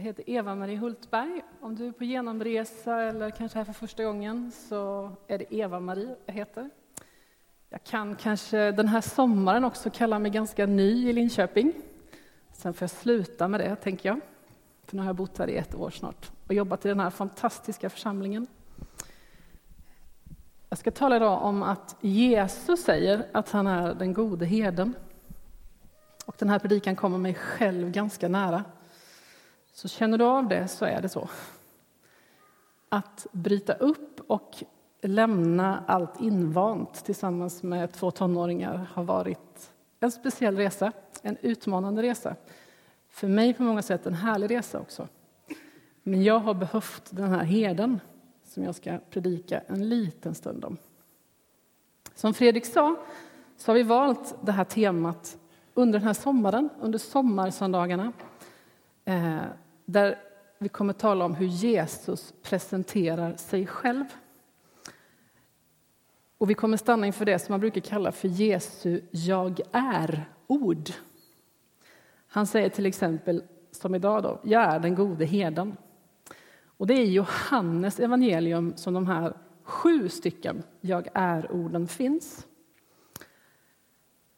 Jag 0.00 0.04
heter 0.04 0.30
Eva-Marie 0.30 0.76
Hultberg. 0.76 1.42
Om 1.60 1.74
du 1.74 1.86
är 1.86 1.92
på 1.92 2.04
genomresa 2.04 3.02
eller 3.02 3.30
kanske 3.30 3.58
här 3.58 3.64
för 3.64 3.72
första 3.72 4.04
gången 4.04 4.52
så 4.52 5.12
är 5.26 5.38
det 5.38 5.54
Eva-Marie 5.54 6.16
jag 6.26 6.34
heter. 6.34 6.70
Jag 7.68 7.84
kan 7.84 8.16
kanske 8.16 8.72
den 8.72 8.88
här 8.88 9.00
sommaren 9.00 9.64
också 9.64 9.90
kalla 9.90 10.18
mig 10.18 10.30
ganska 10.30 10.66
ny 10.66 11.08
i 11.08 11.12
Linköping. 11.12 11.72
Sen 12.52 12.74
får 12.74 12.82
jag 12.82 12.90
sluta 12.90 13.48
med 13.48 13.60
det, 13.60 13.76
tänker 13.76 14.08
jag. 14.08 14.20
För 14.84 14.96
nu 14.96 15.02
har 15.02 15.08
jag 15.08 15.16
bott 15.16 15.38
här 15.38 15.50
i 15.50 15.56
ett 15.56 15.74
år 15.74 15.90
snart 15.90 16.30
och 16.46 16.54
jobbat 16.54 16.86
i 16.86 16.88
den 16.88 17.00
här 17.00 17.10
fantastiska 17.10 17.90
församlingen. 17.90 18.46
Jag 20.68 20.78
ska 20.78 20.90
tala 20.90 21.16
idag 21.16 21.42
om 21.42 21.62
att 21.62 21.96
Jesus 22.00 22.82
säger 22.82 23.26
att 23.32 23.50
han 23.50 23.66
är 23.66 23.94
den 23.94 24.12
gode 24.12 24.46
heden. 24.46 24.94
Och 26.26 26.34
den 26.38 26.48
här 26.50 26.58
predikan 26.58 26.96
kommer 26.96 27.18
mig 27.18 27.34
själv 27.34 27.90
ganska 27.90 28.28
nära. 28.28 28.64
Så 29.80 29.88
känner 29.88 30.18
du 30.18 30.24
av 30.24 30.48
det 30.48 30.68
så 30.68 30.84
är 30.84 31.02
det 31.02 31.08
så. 31.08 31.28
Att 32.88 33.26
bryta 33.32 33.72
upp 33.72 34.20
och 34.26 34.64
lämna 35.02 35.84
allt 35.86 36.20
invant 36.20 37.04
tillsammans 37.04 37.62
med 37.62 37.92
två 37.92 38.10
tonåringar 38.10 38.86
har 38.92 39.02
varit 39.02 39.72
en 40.00 40.10
speciell 40.10 40.56
resa, 40.56 40.92
en 41.22 41.36
utmanande 41.42 42.02
resa. 42.02 42.36
För 43.08 43.28
mig 43.28 43.54
på 43.54 43.62
många 43.62 43.82
sätt 43.82 44.06
en 44.06 44.14
härlig 44.14 44.50
resa 44.50 44.80
också. 44.80 45.08
Men 46.02 46.22
jag 46.22 46.38
har 46.38 46.54
behövt 46.54 47.10
den 47.10 47.30
här 47.30 47.44
herden 47.44 48.00
som 48.44 48.64
jag 48.64 48.74
ska 48.74 48.98
predika 49.10 49.60
en 49.66 49.88
liten 49.88 50.34
stund 50.34 50.64
om. 50.64 50.76
Som 52.14 52.34
Fredrik 52.34 52.66
sa 52.66 52.96
så 53.56 53.70
har 53.70 53.74
vi 53.76 53.82
valt 53.82 54.34
det 54.40 54.52
här 54.52 54.64
temat 54.64 55.38
under 55.74 55.98
den 55.98 56.06
här 56.06 56.14
sommaren, 56.14 56.68
under 56.80 56.98
sommarsöndagarna 56.98 58.12
eh, 59.04 59.38
där 59.92 60.18
vi 60.58 60.68
kommer 60.68 60.92
tala 60.92 61.24
om 61.24 61.34
hur 61.34 61.46
Jesus 61.46 62.34
presenterar 62.42 63.36
sig 63.36 63.66
själv. 63.66 64.04
Och 66.38 66.50
vi 66.50 66.54
kommer 66.54 66.76
stanna 66.76 67.06
inför 67.06 67.24
det 67.24 67.38
som 67.38 67.52
man 67.52 67.60
brukar 67.60 67.80
kalla 67.80 68.12
för 68.12 68.28
Jesu 68.28 69.00
jag 69.10 69.60
är-ord. 69.72 70.90
Han 72.26 72.46
säger 72.46 72.68
till 72.68 72.86
exempel, 72.86 73.44
som 73.70 73.94
idag, 73.94 74.22
då, 74.22 74.40
jag 74.44 74.62
är 74.62 74.80
den 74.80 74.94
gode 74.94 75.24
herden. 75.24 75.76
Och 76.64 76.86
det 76.86 76.94
är 76.94 77.04
i 77.04 77.12
Johannes 77.12 78.00
evangelium 78.00 78.76
som 78.76 78.94
de 78.94 79.06
här 79.06 79.36
sju 79.62 80.08
stycken 80.08 80.62
jag 80.80 81.08
är-orden 81.14 81.88
finns. 81.88 82.46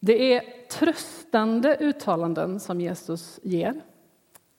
Det 0.00 0.34
är 0.34 0.66
tröstande 0.68 1.76
uttalanden 1.80 2.60
som 2.60 2.80
Jesus 2.80 3.40
ger. 3.42 3.82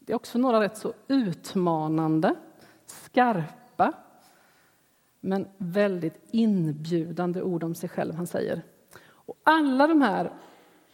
Det 0.06 0.14
är 0.14 0.16
också 0.16 0.38
några 0.38 0.62
rätt 0.62 0.78
så 0.78 0.94
utmanande, 1.08 2.36
skarpa 2.86 3.94
men 5.20 5.48
väldigt 5.58 6.22
inbjudande 6.32 7.42
ord 7.42 7.64
om 7.64 7.76
sig 7.76 7.90
själv 7.90 8.16
han 8.16 8.28
säger. 8.28 8.62
Och 9.06 9.38
alla 9.44 9.88
de 9.88 10.02
här 10.02 10.34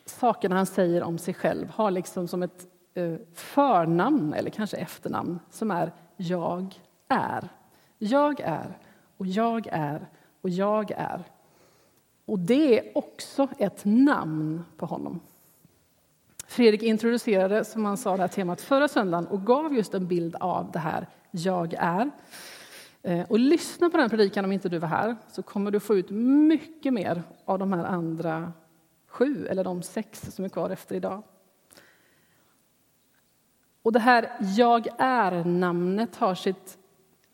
sakerna 0.05 0.55
han 0.55 0.65
säger 0.65 1.03
om 1.03 1.17
sig 1.17 1.33
själv 1.33 1.69
har 1.69 1.91
liksom 1.91 2.27
som 2.27 2.43
ett 2.43 2.67
eh, 2.93 3.15
förnamn, 3.33 4.33
eller 4.33 4.49
kanske 4.49 4.77
efternamn, 4.77 5.39
som 5.49 5.71
är 5.71 5.91
jag 6.17 6.81
är. 7.07 7.49
Jag 7.97 8.39
är, 8.39 8.77
och 9.17 9.27
jag 9.27 9.67
är, 9.71 10.09
och 10.41 10.49
jag 10.49 10.91
är. 10.91 11.23
Och 12.25 12.39
det 12.39 12.79
är 12.79 12.97
också 12.97 13.47
ett 13.57 13.81
namn 13.85 14.65
på 14.77 14.85
honom. 14.85 15.19
Fredrik 16.49 16.83
introducerade 16.83 17.65
som 17.65 17.85
han 17.85 17.97
sa, 17.97 18.15
det 18.15 18.21
här 18.21 18.27
temat 18.27 18.61
förra 18.61 18.87
söndagen 18.87 19.27
och 19.27 19.45
gav 19.45 19.73
just 19.73 19.93
en 19.93 20.07
bild 20.07 20.35
av 20.35 20.71
det 20.71 20.79
här 20.79 21.07
jag 21.31 21.73
är. 21.73 22.11
Eh, 23.03 23.21
och 23.29 23.39
lyssna 23.39 23.89
på 23.89 23.97
den 23.97 24.09
predikan 24.09 24.45
om 24.45 24.51
inte 24.51 24.69
du 24.69 24.77
var 24.77 24.87
här, 24.87 25.15
så 25.31 25.43
kommer 25.43 25.71
du 25.71 25.79
få 25.79 25.95
ut 25.95 26.09
mycket 26.09 26.93
mer 26.93 27.23
av 27.45 27.59
de 27.59 27.73
här 27.73 27.85
andra 27.85 28.53
sju, 29.07 29.47
eller 29.47 29.63
de 29.63 29.81
sex 29.81 30.35
som 30.35 30.45
är 30.45 30.49
kvar 30.49 30.69
efter 30.69 30.95
idag. 30.95 31.23
Och 33.81 33.91
det 33.91 33.99
här 33.99 34.31
jag 34.57 34.87
är-namnet 34.97 36.15
har 36.15 36.35
sitt 36.35 36.77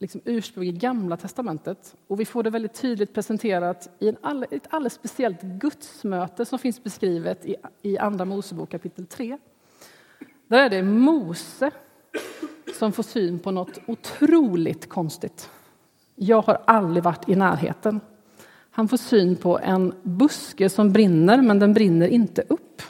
liksom 0.06 0.22
ursprung 0.26 0.66
i 0.66 0.72
Gamla 0.72 1.18
testamentet. 1.18 1.96
Och 2.08 2.20
vi 2.20 2.26
får 2.26 2.44
det 2.44 2.50
väldigt 2.50 2.74
tydligt 2.74 3.14
presenterat 3.14 3.90
i 4.00 4.10
en 4.10 4.18
all, 4.22 4.46
ett 4.52 4.68
alldeles 4.70 4.94
speciellt 4.94 5.42
gudsmöte 5.42 6.46
som 6.46 6.60
finns 6.60 6.84
beskrivet 6.84 7.46
i, 7.46 7.56
i 7.82 7.98
Andra 7.98 8.26
Mosebok 8.26 8.70
kapitel 8.70 9.06
3. 9.06 9.38
Där 10.48 10.58
är 10.58 10.70
det 10.70 10.84
Mose 10.84 11.72
som 12.80 12.92
får 12.92 13.04
syn 13.04 13.40
på 13.40 13.52
något 13.52 13.80
otroligt 13.88 14.90
konstigt. 14.90 15.50
Jag 16.16 16.42
har 16.42 16.62
aldrig 16.68 17.04
varit 17.04 17.30
i 17.30 17.36
närheten. 17.36 18.02
Han 18.72 18.88
får 18.88 18.98
syn 18.98 19.36
på 19.36 19.60
en 19.60 19.94
buske 20.04 20.70
som 20.70 20.92
brinner, 20.94 21.42
men 21.42 21.60
den 21.60 21.74
brinner 21.74 22.08
inte 22.08 22.42
upp. 22.42 22.82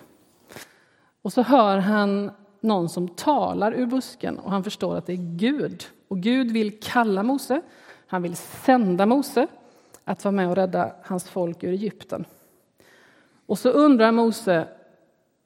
Och 1.22 1.34
så 1.34 1.42
hör 1.42 1.78
han 1.78 2.32
någon 2.62 2.90
som 2.90 3.08
talar 3.08 3.74
ur 3.74 3.86
busken 3.86 4.40
och 4.40 4.52
han 4.52 4.64
förstår 4.64 4.98
att 4.98 5.06
det 5.06 5.14
är 5.14 5.38
Gud. 5.38 5.86
Och 6.08 6.20
Gud 6.20 6.52
vill 6.52 6.80
kalla 6.80 7.24
Mose, 7.24 7.62
han 8.08 8.22
vill 8.22 8.36
sända 8.36 9.06
Mose 9.06 9.48
att 10.04 10.24
vara 10.24 10.32
med 10.32 10.50
och 10.50 10.56
rädda 10.56 10.92
hans 11.04 11.30
folk 11.30 11.64
ur 11.64 11.72
Egypten. 11.72 12.26
Och 13.46 13.60
så 13.60 13.70
undrar 13.70 14.12
Mose, 14.12 14.68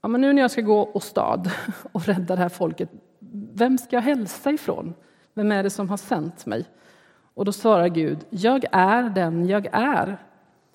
ja, 0.02 0.08
men 0.08 0.22
nu 0.22 0.34
när 0.34 0.42
jag 0.42 0.52
ska 0.52 0.62
gå 0.62 0.80
och 0.81 1.03
stad 1.03 1.52
och 1.92 2.06
rädda 2.06 2.36
det 2.36 2.42
här 2.42 2.50
folket, 2.50 2.90
vem 3.53 3.78
ska 3.78 3.96
jag 3.96 4.02
hälsa 4.02 4.52
ifrån? 4.52 4.94
Vem 5.34 5.52
är 5.52 5.64
det 5.64 5.69
som 5.69 5.90
har 5.90 5.98
sänt 5.98 6.46
mig? 6.46 6.66
Och 7.34 7.46
då 7.46 7.52
svarar 7.52 7.88
Gud, 7.88 8.25
jag 8.30 8.66
är 8.72 9.03
den 9.03 9.48
jag 9.48 9.68
är. 9.72 10.18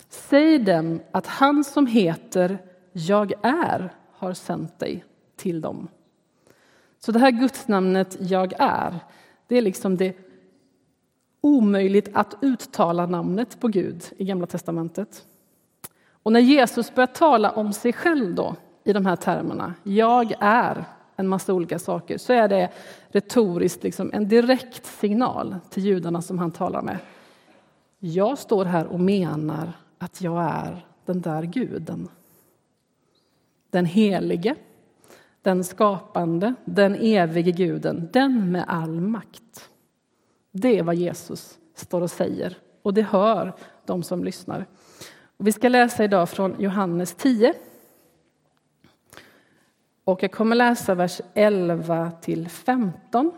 Säg 0.09 0.59
dem 0.59 1.01
att 1.11 1.27
han 1.27 1.63
som 1.63 1.87
heter 1.87 2.57
Jag 2.91 3.33
är 3.43 3.93
har 4.11 4.33
sänt 4.33 4.79
dig 4.79 5.05
till 5.35 5.61
dem. 5.61 5.87
Så 6.99 7.11
det 7.11 7.19
här 7.19 7.31
gudsnamnet 7.31 8.17
Jag 8.19 8.53
är, 8.59 8.99
det 9.47 9.57
är 9.57 9.61
liksom 9.61 9.97
det 9.97 10.15
omöjligt 11.41 12.09
att 12.13 12.35
uttala 12.41 13.05
namnet 13.05 13.59
på 13.59 13.67
Gud 13.67 14.03
i 14.17 14.25
Gamla 14.25 14.47
testamentet. 14.47 15.25
Och 16.23 16.31
när 16.31 16.39
Jesus 16.39 16.95
börjar 16.95 17.07
tala 17.07 17.51
om 17.51 17.73
sig 17.73 17.93
själv 17.93 18.35
då, 18.35 18.55
i 18.83 18.93
de 18.93 19.05
här 19.05 19.15
termerna, 19.15 19.73
jag 19.83 20.33
är 20.39 20.85
en 21.15 21.27
massa 21.27 21.53
olika 21.53 21.79
saker, 21.79 22.17
så 22.17 22.33
är 22.33 22.47
det 22.47 22.69
retoriskt 23.07 23.83
liksom 23.83 24.09
en 24.13 24.27
direkt 24.27 24.85
signal 24.85 25.55
till 25.69 25.85
judarna 25.85 26.21
som 26.21 26.39
han 26.39 26.51
talar 26.51 26.81
med. 26.81 26.97
Jag 27.99 28.37
står 28.37 28.65
här 28.65 28.85
och 28.85 28.99
menar 28.99 29.73
att 29.97 30.21
jag 30.21 30.43
är 30.43 30.85
den 31.05 31.21
där 31.21 31.43
guden. 31.43 32.07
Den 33.69 33.85
helige, 33.85 34.55
den 35.45 35.63
skapande, 35.63 36.53
den 36.65 36.95
evige 36.95 37.51
guden, 37.51 38.09
den 38.13 38.51
med 38.51 38.65
all 38.67 39.01
makt. 39.01 39.69
Det 40.51 40.79
är 40.79 40.83
vad 40.83 40.95
Jesus 40.95 41.59
står 41.75 42.01
och 42.01 42.11
säger, 42.11 42.57
och 42.81 42.93
det 42.93 43.01
hör 43.01 43.53
de 43.85 44.03
som 44.03 44.23
lyssnar. 44.23 44.65
Vi 45.37 45.51
ska 45.51 45.69
läsa 45.69 46.03
idag 46.03 46.29
från 46.29 46.55
Johannes 46.59 47.15
10. 47.15 47.53
Och 50.03 50.23
jag 50.23 50.31
kommer 50.31 50.55
läsa 50.55 50.95
vers 50.95 51.21
11 51.33 52.11
till 52.11 52.49
15. 52.49 53.31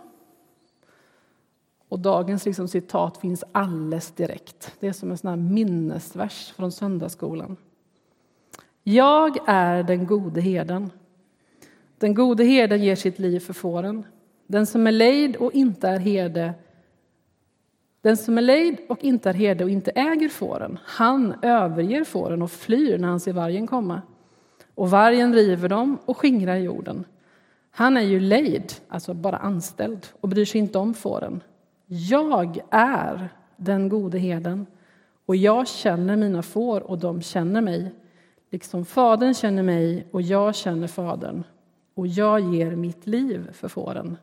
Och 1.89 1.99
dagens 1.99 2.45
liksom 2.45 2.67
citat 2.67 3.17
finns 3.17 3.43
alldeles 3.51 4.11
direkt. 4.11 4.75
Det 4.79 4.87
är 4.87 4.93
som 4.93 5.11
en 5.11 5.17
sån 5.17 5.29
här 5.29 5.37
minnesvers 5.37 6.51
från 6.51 6.71
söndagsskolan. 6.71 7.57
Jag 8.83 9.37
är 9.45 9.83
den 9.83 10.05
gode 10.05 10.41
herden. 10.41 10.91
Den 11.97 12.13
gode 12.13 12.43
herden 12.43 12.83
ger 12.83 12.95
sitt 12.95 13.19
liv 13.19 13.39
för 13.39 13.53
fåren. 13.53 14.05
Den 14.47 14.65
som 14.65 14.87
är 14.87 14.91
lejd 14.91 15.35
och 15.35 15.53
inte 15.53 15.87
är 15.87 15.99
herde 15.99 16.53
den 18.07 18.17
som 18.17 18.37
är 18.37 18.41
lejd 18.41 18.77
och 18.89 19.03
inte 19.03 19.29
är 19.29 19.33
herde 19.33 19.63
och 19.63 19.69
inte 19.69 19.91
äger 19.91 20.29
fåren, 20.29 20.79
han 20.83 21.33
överger 21.41 22.03
fåren 22.03 22.41
och 22.41 22.51
flyr 22.51 22.97
när 22.97 23.07
han 23.07 23.19
ser 23.19 23.33
vargen 23.33 23.67
komma. 23.67 24.01
Och 24.75 24.89
vargen 24.89 25.33
river 25.33 25.69
dem 25.69 25.97
och 26.05 26.17
skingrar 26.17 26.55
jorden. 26.55 27.05
Han 27.71 27.97
är 27.97 28.01
ju 28.01 28.19
lejd, 28.19 28.73
alltså 28.87 29.13
bara 29.13 29.37
anställd, 29.37 30.07
och 30.21 30.29
bryr 30.29 30.45
sig 30.45 30.59
inte 30.59 30.77
om 30.77 30.93
fåren. 30.93 31.43
Jag 31.85 32.59
är 32.69 33.29
den 33.55 33.89
gode 33.89 34.17
herden, 34.17 34.65
och 35.25 35.35
jag 35.35 35.67
känner 35.67 36.15
mina 36.15 36.41
får 36.41 36.81
och 36.81 36.97
de 36.97 37.21
känner 37.21 37.61
mig. 37.61 37.91
Liksom 38.51 38.85
Fadern 38.85 39.33
känner 39.33 39.63
mig 39.63 40.07
och 40.11 40.21
jag 40.21 40.55
känner 40.55 40.87
Fadern, 40.87 41.43
och 41.97 42.07
jag 42.07 42.39
ger 42.39 42.75
mitt 42.75 43.07
liv 43.07 43.51
för 43.53 43.67
fåren. 43.67 44.17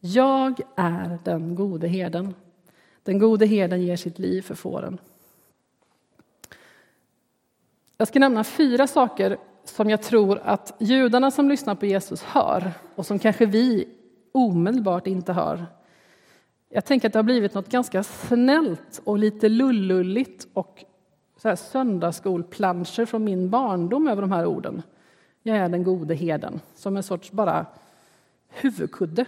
Jag 0.00 0.60
är 0.76 1.18
den 1.24 1.54
gode 1.54 1.88
herden. 1.88 2.34
Den 3.02 3.18
gode 3.18 3.46
herden 3.46 3.82
ger 3.82 3.96
sitt 3.96 4.18
liv 4.18 4.42
för 4.42 4.54
fåren. 4.54 4.98
Jag 7.96 8.08
ska 8.08 8.18
nämna 8.18 8.44
fyra 8.44 8.86
saker 8.86 9.38
som 9.64 9.90
jag 9.90 10.02
tror 10.02 10.38
att 10.38 10.74
judarna 10.78 11.30
som 11.30 11.48
lyssnar 11.48 11.74
på 11.74 11.86
Jesus 11.86 12.22
hör 12.22 12.72
och 12.94 13.06
som 13.06 13.18
kanske 13.18 13.46
vi 13.46 13.88
omedelbart 14.32 15.06
inte 15.06 15.32
hör. 15.32 15.66
Jag 16.68 16.84
tänker 16.84 17.08
att 17.08 17.12
det 17.12 17.18
har 17.18 17.24
blivit 17.24 17.54
något 17.54 17.68
ganska 17.68 18.02
snällt 18.02 19.00
och 19.04 19.18
lite 19.18 19.48
lullulligt 19.48 20.46
och 20.52 20.84
så 21.36 21.48
här 21.48 21.56
söndagsskolplanscher 21.56 23.04
från 23.04 23.24
min 23.24 23.50
barndom 23.50 24.08
över 24.08 24.22
de 24.22 24.32
här 24.32 24.46
orden. 24.46 24.82
Jag 25.48 25.56
är 25.56 25.68
den 25.68 25.84
gode 25.84 26.14
heden, 26.14 26.60
som 26.74 26.96
en 26.96 27.02
sorts 27.02 27.30
bara 27.30 27.66
huvudkudde. 28.48 29.24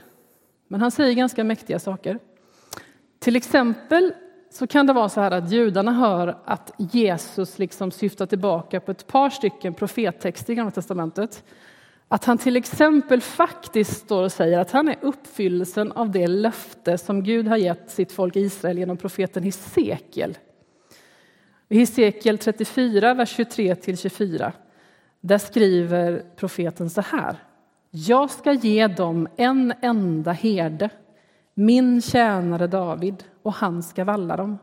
Men 0.69 0.81
han 0.81 0.90
säger 0.90 1.14
ganska 1.14 1.44
mäktiga 1.44 1.78
saker. 1.78 2.19
Till 3.19 3.37
exempel 3.37 4.12
så 4.50 4.67
kan 4.67 4.87
det 4.87 4.93
vara 4.93 5.08
så 5.08 5.20
här 5.20 5.31
att 5.31 5.52
judarna 5.52 5.93
hör 5.93 6.38
att 6.44 6.72
Jesus 6.78 7.58
liksom 7.58 7.90
syftar 7.90 8.26
tillbaka 8.26 8.81
på 8.81 8.90
ett 8.90 9.06
par 9.06 9.31
stycken 9.31 9.75
profettexter 9.75 10.52
i 10.52 10.56
Gamla 10.56 10.70
testamentet. 10.70 11.44
Att 12.08 12.25
han 12.25 12.38
till 12.38 12.56
exempel 12.56 13.20
faktiskt 13.20 14.00
står 14.00 14.22
och 14.22 14.32
säger 14.32 14.58
att 14.58 14.70
han 14.70 14.88
är 14.88 14.96
uppfyllelsen 15.00 15.93
av 15.93 16.11
det 16.11 16.26
löfte 16.26 16.99
som 16.99 17.22
Gud 17.22 17.49
har 17.49 17.56
gett 17.56 17.90
sitt 17.90 18.12
folk 18.12 18.37
Israel 18.37 18.78
genom 18.78 18.96
profeten 18.96 19.43
Hesekiel. 19.43 20.38
I 21.69 21.78
Hesekiel 21.78 22.38
34, 22.38 23.14
vers 23.14 23.31
23 23.37 23.76
24, 23.96 24.52
där 25.20 25.38
skriver 25.38 26.25
profeten 26.37 26.90
så 26.90 27.00
här. 27.00 27.37
Jag 27.90 28.31
ska 28.31 28.52
ge 28.52 28.87
dem 28.87 29.28
en 29.37 29.72
enda 29.81 30.32
herde, 30.32 30.90
min 31.55 32.02
tjänare 32.02 32.67
David, 32.67 33.25
och 33.43 33.52
han 33.52 33.82
ska 33.82 34.05
valla 34.05 34.37
dem. 34.37 34.58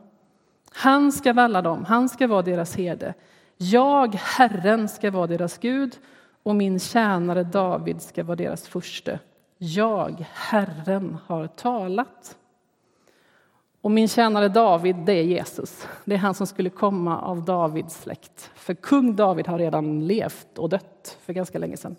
Han 0.70 1.12
ska 1.12 1.32
valla 1.32 1.62
dem, 1.62 1.84
han 1.84 2.08
ska 2.08 2.26
vara 2.26 2.42
deras 2.42 2.76
herde. 2.76 3.14
Jag, 3.56 4.14
Herren, 4.14 4.88
ska 4.88 5.10
vara 5.10 5.26
deras 5.26 5.58
Gud 5.58 5.96
och 6.42 6.54
min 6.54 6.80
tjänare 6.80 7.44
David 7.44 8.02
ska 8.02 8.24
vara 8.24 8.36
deras 8.36 8.68
furste. 8.68 9.20
Jag, 9.58 10.26
Herren, 10.32 11.18
har 11.26 11.46
talat. 11.46 12.37
Och 13.88 13.92
min 13.92 14.08
tjänare 14.08 14.48
David, 14.48 14.96
det 14.96 15.12
är 15.12 15.22
Jesus. 15.22 15.86
Det 16.04 16.14
är 16.14 16.18
han 16.18 16.34
som 16.34 16.46
skulle 16.46 16.70
komma 16.70 17.20
av 17.20 17.44
Davids 17.44 18.02
släkt. 18.02 18.50
För 18.54 18.74
kung 18.74 19.16
David 19.16 19.46
har 19.46 19.58
redan 19.58 20.06
levt 20.06 20.58
och 20.58 20.68
dött 20.68 21.18
för 21.22 21.32
ganska 21.32 21.58
länge 21.58 21.76
sedan. 21.76 21.96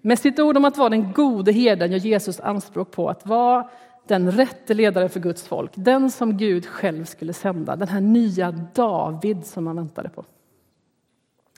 Med 0.00 0.18
sitt 0.18 0.38
ord 0.38 0.56
om 0.56 0.64
att 0.64 0.76
vara 0.76 0.88
den 0.88 1.12
gode 1.12 1.52
herden 1.52 1.92
gör 1.92 1.98
Jesus 1.98 2.40
anspråk 2.40 2.90
på 2.90 3.08
att 3.08 3.26
vara 3.26 3.68
den 4.06 4.32
rätte 4.32 4.74
ledaren 4.74 5.10
för 5.10 5.20
Guds 5.20 5.42
folk, 5.42 5.70
den 5.74 6.10
som 6.10 6.36
Gud 6.36 6.66
själv 6.66 7.04
skulle 7.04 7.32
sända, 7.32 7.76
den 7.76 7.88
här 7.88 8.00
nya 8.00 8.52
David 8.74 9.46
som 9.46 9.64
man 9.64 9.76
väntade 9.76 10.08
på. 10.08 10.24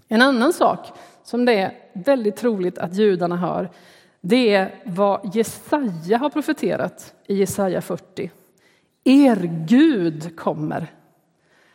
En 0.08 0.22
annan 0.22 0.52
sak 0.52 0.92
som 1.22 1.44
det 1.44 1.54
är 1.54 1.72
väldigt 1.92 2.36
troligt 2.36 2.78
att 2.78 2.94
judarna 2.94 3.36
hör, 3.36 3.70
det 4.20 4.54
är 4.54 4.82
vad 4.84 5.34
Jesaja 5.34 6.18
har 6.18 6.30
profeterat 6.30 7.14
i 7.26 7.34
Jesaja 7.34 7.80
40. 7.80 8.30
Er 9.08 9.64
Gud 9.66 10.36
kommer. 10.36 10.86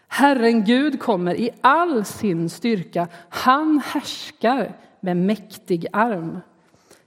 Herren 0.08 0.64
Gud 0.66 1.00
kommer 1.00 1.36
i 1.36 1.50
all 1.62 2.06
sin 2.06 2.50
styrka. 2.50 3.08
Han 3.30 3.82
härskar 3.86 4.74
med 5.00 5.18
mäktig 5.18 5.88
arm. 5.94 6.40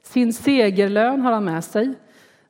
Sin 0.03 0.33
segerlön 0.33 1.21
har 1.21 1.33
han 1.33 1.45
med 1.45 1.65
sig. 1.65 1.95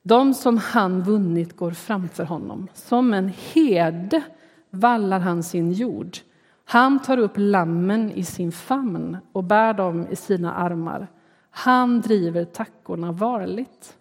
De 0.03 0.35
som 0.35 0.59
han 0.59 1.03
vunnit 1.03 1.57
går 1.57 1.71
framför 1.71 2.25
honom. 2.25 2.69
Som 2.75 3.15
en 3.15 3.33
herde 3.53 4.23
vallar 4.71 5.21
han 5.21 5.43
sin 5.43 5.73
jord. 5.73 6.19
Han 6.65 7.03
tar 7.03 7.19
upp 7.19 7.35
lammen 7.37 8.11
i 8.11 8.25
sin 8.25 8.53
famn 8.53 9.17
och 9.33 9.45
bär 9.45 9.73
dem 9.73 10.07
i 10.11 10.17
sina 10.17 10.55
armar. 10.55 11.09
Han 11.51 12.01
driver 12.01 12.45
tackorna 12.45 13.13
varligt. 13.13 13.97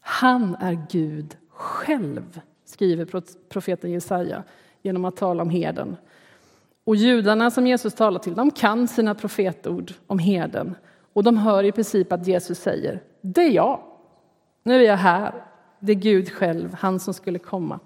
Han 0.00 0.54
är 0.60 0.86
Gud 0.90 1.36
själv, 1.58 2.40
skriver 2.64 3.22
profeten 3.48 3.90
Jesaja 3.90 4.42
genom 4.82 5.04
att 5.04 5.16
tala 5.16 5.42
om 5.42 5.50
heden. 5.50 5.96
Och 6.84 6.96
judarna 6.96 7.50
som 7.50 7.66
Jesus 7.66 7.94
talar 7.94 8.18
till, 8.18 8.34
de 8.34 8.50
kan 8.50 8.88
sina 8.88 9.14
profetord 9.14 9.92
om 10.06 10.18
heden 10.18 10.74
och 11.12 11.24
de 11.24 11.36
hör 11.36 11.64
i 11.64 11.72
princip 11.72 12.12
att 12.12 12.26
Jesus 12.26 12.58
säger, 12.58 13.02
det 13.20 13.40
är 13.40 13.50
jag. 13.50 13.80
Nu 14.62 14.74
är 14.74 14.80
jag 14.80 14.96
här. 14.96 15.44
Det 15.80 15.92
är 15.92 15.96
Gud 15.96 16.32
själv, 16.32 16.74
han 16.74 17.00
som 17.00 17.14
skulle 17.14 17.38
komma. 17.38 17.80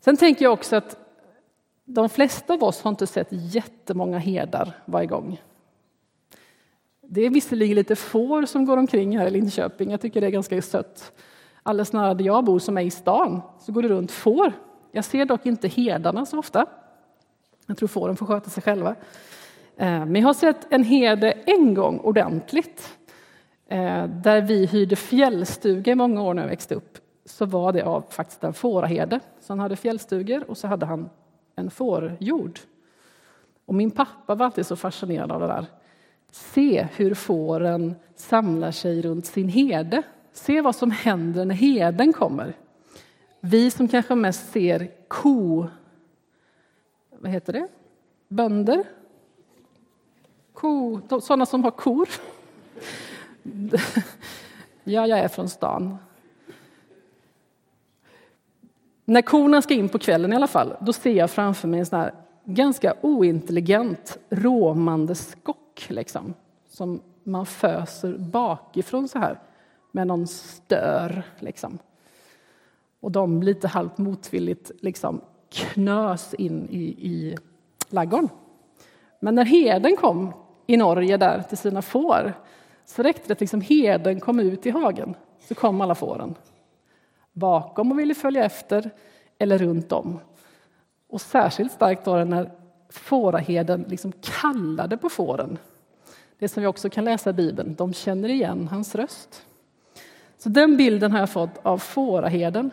Sen 0.00 0.16
tänker 0.16 0.44
jag 0.44 0.52
också 0.52 0.76
att 0.76 0.96
de 1.84 2.08
flesta 2.08 2.54
av 2.54 2.62
oss 2.62 2.82
har 2.82 2.90
inte 2.90 3.06
sett 3.06 3.28
jättemånga 3.30 4.18
herdar 4.18 4.72
varje 4.84 5.06
gång. 5.06 5.40
Det 7.00 7.20
är 7.20 7.30
visserligen 7.30 7.74
lite 7.74 7.96
får 7.96 8.46
som 8.46 8.64
går 8.64 8.76
omkring 8.76 9.18
här 9.18 9.26
i 9.26 9.30
Linköping. 9.30 9.90
Jag 9.90 10.00
tycker 10.00 10.20
det 10.20 10.26
är 10.26 10.30
ganska 10.30 10.62
sött. 10.62 11.12
Alldeles 11.68 11.92
nära 11.92 12.14
där 12.14 12.24
jag 12.24 12.44
bor, 12.44 12.58
som 12.58 12.78
är 12.78 12.82
i 12.82 12.90
stan, 12.90 13.40
så 13.58 13.72
går 13.72 13.82
det 13.82 13.88
runt 13.88 14.10
får. 14.10 14.52
Jag 14.92 15.04
ser 15.04 15.24
dock 15.24 15.46
inte 15.46 15.68
herdarna 15.68 16.26
så 16.26 16.38
ofta. 16.38 16.66
Jag 17.66 17.78
tror 17.78 17.88
fåren 17.88 18.16
får 18.16 18.26
sköta 18.26 18.50
sig 18.50 18.62
själva. 18.62 18.94
Eh, 19.76 20.06
men 20.06 20.16
jag 20.16 20.22
har 20.22 20.34
sett 20.34 20.66
en 20.70 20.84
herde 20.84 21.30
en 21.30 21.74
gång 21.74 21.98
ordentligt. 21.98 22.98
Eh, 23.66 24.06
där 24.06 24.42
vi 24.42 24.66
hyrde 24.66 24.96
fjällstuga 24.96 25.92
i 25.92 25.94
många 25.94 26.22
år 26.22 26.34
när 26.34 26.42
jag 26.42 26.48
växte 26.48 26.74
upp 26.74 26.98
så 27.24 27.46
var 27.46 27.72
det 27.72 27.82
av 27.82 28.04
faktiskt 28.10 28.44
en 28.44 28.54
fåraherde. 28.54 29.20
Så 29.40 29.52
han 29.52 29.60
hade 29.60 29.76
fjällstugor 29.76 30.50
och 30.50 30.58
så 30.58 30.66
hade 30.68 30.86
han 30.86 31.10
en 31.56 31.70
fårjord. 31.70 32.58
Och 33.66 33.74
min 33.74 33.90
pappa 33.90 34.34
var 34.34 34.46
alltid 34.46 34.66
så 34.66 34.76
fascinerad 34.76 35.32
av 35.32 35.40
det 35.40 35.46
där. 35.46 35.66
Se 36.30 36.86
hur 36.96 37.14
fåren 37.14 37.94
samlar 38.14 38.70
sig 38.70 39.02
runt 39.02 39.26
sin 39.26 39.48
herde. 39.48 40.02
Se 40.38 40.60
vad 40.60 40.76
som 40.76 40.90
händer 40.90 41.44
när 41.44 41.54
herden 41.54 42.12
kommer. 42.12 42.56
Vi 43.40 43.70
som 43.70 43.88
kanske 43.88 44.14
mest 44.14 44.52
ser 44.52 44.90
ko... 45.08 45.66
Vad 47.10 47.30
heter 47.30 47.52
det? 47.52 47.68
Bönder? 48.28 48.84
Ko, 50.52 51.00
sådana 51.20 51.46
som 51.46 51.64
har 51.64 51.70
kor. 51.70 52.08
ja, 54.84 55.06
jag 55.06 55.18
är 55.18 55.28
från 55.28 55.48
stan. 55.48 55.96
När 59.04 59.22
korna 59.22 59.62
ska 59.62 59.74
in 59.74 59.88
på 59.88 59.98
kvällen 59.98 60.32
i 60.32 60.36
alla 60.36 60.46
fall, 60.46 60.74
då 60.80 60.92
ser 60.92 61.12
jag 61.12 61.30
framför 61.30 61.68
mig 61.68 61.80
en 61.80 61.86
sån 61.86 61.98
här 62.00 62.14
ganska 62.44 62.94
ointelligent 63.00 64.18
råmande 64.30 65.14
skock 65.14 65.86
liksom, 65.88 66.34
som 66.68 67.00
man 67.22 67.46
föser 67.46 68.18
bakifrån 68.18 69.08
så 69.08 69.18
här 69.18 69.38
med 69.92 70.06
någon 70.06 70.26
stör. 70.26 71.22
Liksom. 71.38 71.78
Och 73.00 73.12
de 73.12 73.42
lite 73.42 73.68
halvt 73.68 73.98
motvilligt 73.98 74.70
liksom, 74.80 75.20
knös 75.50 76.34
in 76.34 76.68
i, 76.70 76.82
i 76.82 77.36
laggorn. 77.88 78.28
Men 79.20 79.34
när 79.34 79.44
herden 79.44 79.96
kom 79.96 80.32
i 80.66 80.76
Norge 80.76 81.16
där 81.16 81.42
till 81.42 81.58
sina 81.58 81.82
får 81.82 82.34
så 82.84 83.02
räckte 83.02 83.28
det 83.28 83.32
att 83.32 83.40
liksom 83.40 83.60
herden 83.60 84.20
kom 84.20 84.40
ut 84.40 84.66
i 84.66 84.70
hagen, 84.70 85.14
så 85.40 85.54
kom 85.54 85.80
alla 85.80 85.94
fåren. 85.94 86.34
Bakom 87.32 87.92
och 87.92 87.98
ville 87.98 88.14
följa 88.14 88.44
efter, 88.44 88.90
eller 89.38 89.58
runt 89.58 89.92
om. 89.92 90.20
Och 91.08 91.20
särskilt 91.20 91.72
starkt 91.72 92.06
var 92.06 92.18
det 92.18 92.24
när 92.24 92.50
fåraherden 92.88 93.84
liksom 93.88 94.12
kallade 94.12 94.96
på 94.96 95.08
fåren. 95.08 95.58
Det 96.38 96.48
som 96.48 96.60
vi 96.60 96.66
också 96.66 96.90
kan 96.90 97.04
läsa 97.04 97.30
i 97.30 97.32
Bibeln, 97.32 97.74
de 97.74 97.92
känner 97.92 98.28
igen 98.28 98.68
hans 98.68 98.94
röst. 98.94 99.46
Så 100.38 100.48
den 100.48 100.76
bilden 100.76 101.12
har 101.12 101.18
jag 101.18 101.30
fått 101.30 101.58
av 101.62 101.78
fåraherden. 101.78 102.70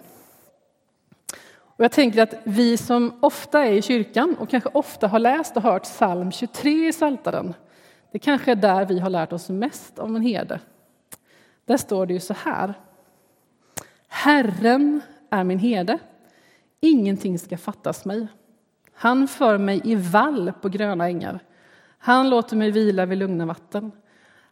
Och 1.78 1.84
jag 1.84 1.92
tänker 1.92 2.24
att 2.24 2.34
vi 2.44 2.78
som 2.78 3.14
ofta 3.20 3.66
är 3.66 3.74
i 3.74 3.82
kyrkan 3.82 4.36
och 4.40 4.50
kanske 4.50 4.70
ofta 4.74 5.08
har 5.08 5.20
läst 5.20 5.58
och 5.58 5.64
hört 5.64 5.84
psalm 5.84 6.32
23 6.32 6.88
i 6.88 6.92
Psaltaren, 6.92 7.54
det 8.12 8.20
kanske 8.20 8.52
är 8.52 8.56
där 8.56 8.86
vi 8.86 9.00
har 9.00 9.10
lärt 9.10 9.34
oss 9.34 9.50
mest 9.50 10.00
om 10.00 10.16
en 10.16 10.22
herde. 10.22 10.60
Där 11.66 11.78
står 11.78 12.06
det 12.06 12.14
ju 12.14 12.20
så 12.20 12.34
här. 12.34 12.74
Herren 14.08 15.02
är 15.30 15.44
min 15.44 15.60
herde, 15.60 16.00
ingenting 16.80 17.40
ska 17.40 17.58
fattas 17.58 18.06
mig. 18.06 18.28
Han 18.94 19.28
för 19.28 19.58
mig 19.58 19.82
i 19.84 19.96
vall 19.96 20.54
på 20.62 20.70
gröna 20.70 21.08
ängar. 21.08 21.40
Han 21.98 22.30
låter 22.30 22.56
mig 22.56 22.72
vila 22.72 23.06
vid 23.06 23.18
lugna 23.18 23.46
vatten. 23.46 23.92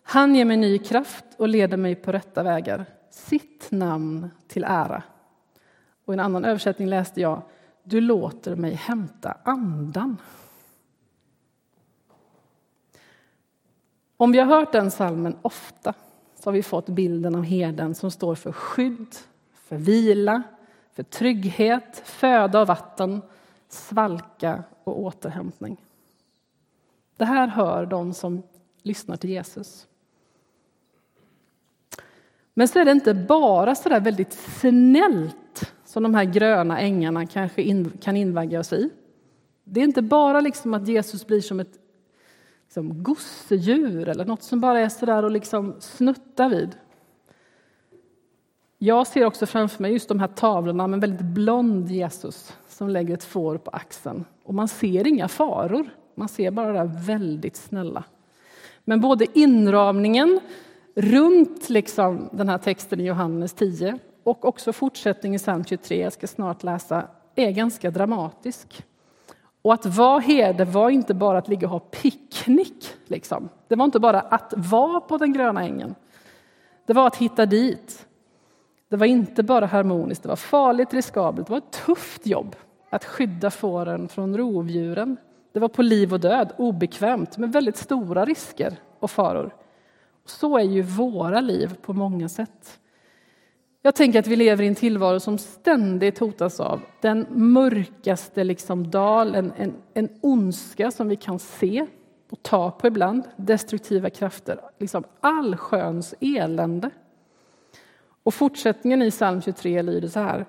Han 0.03 0.35
ger 0.35 0.45
mig 0.45 0.57
ny 0.57 0.77
kraft 0.77 1.25
och 1.37 1.47
leder 1.47 1.77
mig 1.77 1.95
på 1.95 2.11
rätta 2.11 2.43
vägar, 2.43 2.85
sitt 3.13 3.71
namn 3.71 4.29
till 4.47 4.63
ära. 4.63 5.03
Och 6.05 6.13
I 6.13 6.15
en 6.15 6.19
annan 6.19 6.45
översättning 6.45 6.87
läste 6.87 7.21
jag 7.21 7.41
Du 7.83 8.01
låter 8.01 8.55
mig 8.55 8.73
hämta 8.73 9.37
andan. 9.43 10.17
Om 14.17 14.31
vi 14.31 14.39
har 14.39 14.45
hört 14.45 14.71
den 14.71 14.91
salmen 14.91 15.37
ofta 15.41 15.93
så 16.35 16.49
har 16.49 16.53
vi 16.53 16.63
fått 16.63 16.89
bilden 16.89 17.35
av 17.35 17.43
herden 17.43 17.95
som 17.95 18.11
står 18.11 18.35
för 18.35 18.51
skydd, 18.51 19.15
för 19.53 19.75
vila, 19.77 20.43
för 20.91 21.03
trygghet, 21.03 22.01
föda 22.05 22.61
och 22.61 22.67
vatten, 22.67 23.21
svalka 23.69 24.63
och 24.83 25.01
återhämtning. 25.01 25.77
Det 27.17 27.25
här 27.25 27.47
hör 27.47 27.85
de 27.85 28.13
som 28.13 28.43
lyssnar 28.81 29.17
till 29.17 29.29
Jesus. 29.29 29.87
Men 32.53 32.67
så 32.67 32.79
är 32.79 32.85
det 32.85 32.91
inte 32.91 33.13
bara 33.13 33.75
så 33.75 33.89
där 33.89 33.99
väldigt 33.99 34.33
snällt 34.33 35.73
som 35.85 36.03
de 36.03 36.15
här 36.15 36.23
gröna 36.23 36.79
ängarna 36.79 37.25
kanske 37.25 37.61
in, 37.61 37.91
kan 38.01 38.17
invagga 38.17 38.59
oss 38.59 38.73
i. 38.73 38.89
Det 39.63 39.79
är 39.79 39.83
inte 39.83 40.01
bara 40.01 40.41
liksom 40.41 40.73
att 40.73 40.87
Jesus 40.87 41.27
blir 41.27 41.41
som 41.41 41.59
ett 41.59 41.79
liksom, 42.63 43.03
gosedjur 43.03 44.09
eller 44.09 44.25
något 44.25 44.43
som 44.43 44.61
bara 44.61 44.79
är 44.79 44.89
så 44.89 45.05
där 45.05 45.23
och 45.25 45.31
liksom 45.31 45.75
snuttar 45.79 46.49
vid. 46.49 46.75
Jag 48.77 49.07
ser 49.07 49.25
också 49.25 49.45
framför 49.45 49.81
mig 49.81 49.91
just 49.91 50.09
de 50.09 50.19
här 50.19 50.27
tavlorna 50.27 50.87
med 50.87 50.93
en 50.93 50.99
väldigt 50.99 51.25
blond 51.25 51.89
Jesus 51.89 52.53
som 52.67 52.89
lägger 52.89 53.13
ett 53.13 53.23
får 53.23 53.57
på 53.57 53.71
axeln. 53.71 54.25
Och 54.43 54.53
man 54.53 54.67
ser 54.67 55.07
inga 55.07 55.27
faror, 55.27 55.89
man 56.15 56.27
ser 56.27 56.51
bara 56.51 56.67
det 56.67 56.73
där 56.73 57.05
väldigt 57.05 57.55
snälla. 57.55 58.03
Men 58.85 59.01
både 59.01 59.39
inramningen 59.39 60.39
runt 60.95 61.69
liksom 61.69 62.29
den 62.31 62.49
här 62.49 62.57
texten 62.57 62.99
i 62.99 63.03
Johannes 63.03 63.53
10 63.53 63.99
och 64.23 64.45
också 64.45 64.73
fortsättningen 64.73 65.35
i 65.35 65.39
psalm 65.39 65.65
23, 65.65 66.01
jag 66.01 66.13
ska 66.13 66.27
snart 66.27 66.63
läsa, 66.63 67.07
är 67.35 67.51
ganska 67.51 67.91
dramatisk. 67.91 68.85
Och 69.61 69.73
att 69.73 69.85
vara 69.85 70.19
herde 70.19 70.65
var 70.65 70.89
inte 70.89 71.13
bara 71.13 71.37
att 71.37 71.47
ligga 71.47 71.67
och 71.67 71.71
ha 71.71 71.79
picknick. 71.79 72.95
Liksom. 73.05 73.49
Det 73.67 73.75
var 73.75 73.85
inte 73.85 73.99
bara 73.99 74.19
att 74.19 74.53
vara 74.57 74.99
på 74.99 75.17
den 75.17 75.33
gröna 75.33 75.63
ängen. 75.63 75.95
Det 76.85 76.93
var 76.93 77.07
att 77.07 77.15
hitta 77.15 77.45
dit. 77.45 78.05
Det 78.89 78.97
var 78.97 79.05
inte 79.05 79.43
bara 79.43 79.65
harmoniskt, 79.65 80.23
det 80.23 80.29
var 80.29 80.35
farligt, 80.35 80.93
riskabelt, 80.93 81.47
det 81.47 81.51
var 81.51 81.57
ett 81.57 81.71
tufft 81.85 82.27
jobb 82.27 82.55
att 82.89 83.05
skydda 83.05 83.51
fåren 83.51 84.07
från 84.07 84.37
rovdjuren. 84.37 85.17
Det 85.53 85.59
var 85.59 85.67
på 85.67 85.81
liv 85.81 86.13
och 86.13 86.19
död, 86.19 86.53
obekvämt, 86.57 87.37
med 87.37 87.51
väldigt 87.51 87.77
stora 87.77 88.25
risker 88.25 88.75
och 88.99 89.11
faror. 89.11 89.55
Så 90.25 90.57
är 90.57 90.63
ju 90.63 90.81
våra 90.81 91.41
liv 91.41 91.77
på 91.81 91.93
många 91.93 92.29
sätt. 92.29 92.79
Jag 93.81 93.95
tänker 93.95 94.19
att 94.19 94.27
vi 94.27 94.35
lever 94.35 94.63
i 94.63 94.67
en 94.67 94.75
tillvaro 94.75 95.19
som 95.19 95.37
ständigt 95.37 96.19
hotas 96.19 96.59
av 96.59 96.81
den 97.01 97.27
mörkaste 97.29 98.43
liksom 98.43 98.89
dal, 98.89 99.35
en, 99.35 99.53
en, 99.57 99.73
en 99.93 100.09
ondska 100.21 100.91
som 100.91 101.07
vi 101.07 101.15
kan 101.15 101.39
se 101.39 101.85
och 102.29 102.43
ta 102.43 102.71
på 102.71 102.87
ibland, 102.87 103.23
destruktiva 103.35 104.09
krafter, 104.09 104.59
liksom 104.79 105.03
allsköns 105.19 106.15
elände. 106.19 106.89
Och 108.23 108.33
fortsättningen 108.33 109.01
i 109.01 109.11
psalm 109.11 109.41
23 109.41 109.81
lyder 109.81 110.07
så 110.07 110.19
här. 110.19 110.45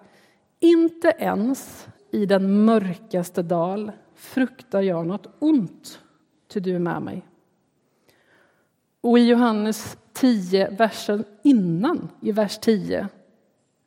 Inte 0.60 1.14
ens 1.18 1.88
i 2.10 2.26
den 2.26 2.64
mörkaste 2.64 3.42
dal 3.42 3.92
fruktar 4.14 4.82
jag 4.82 5.06
något 5.06 5.26
ont, 5.38 6.00
ty 6.52 6.60
du 6.60 6.74
är 6.74 6.78
med 6.78 7.02
mig. 7.02 7.22
Och 9.04 9.18
i 9.18 9.28
Johannes 9.28 9.99
10, 10.12 10.70
versen 10.70 11.25
innan, 11.42 12.08
i 12.20 12.32
vers 12.32 12.58
10, 12.58 13.08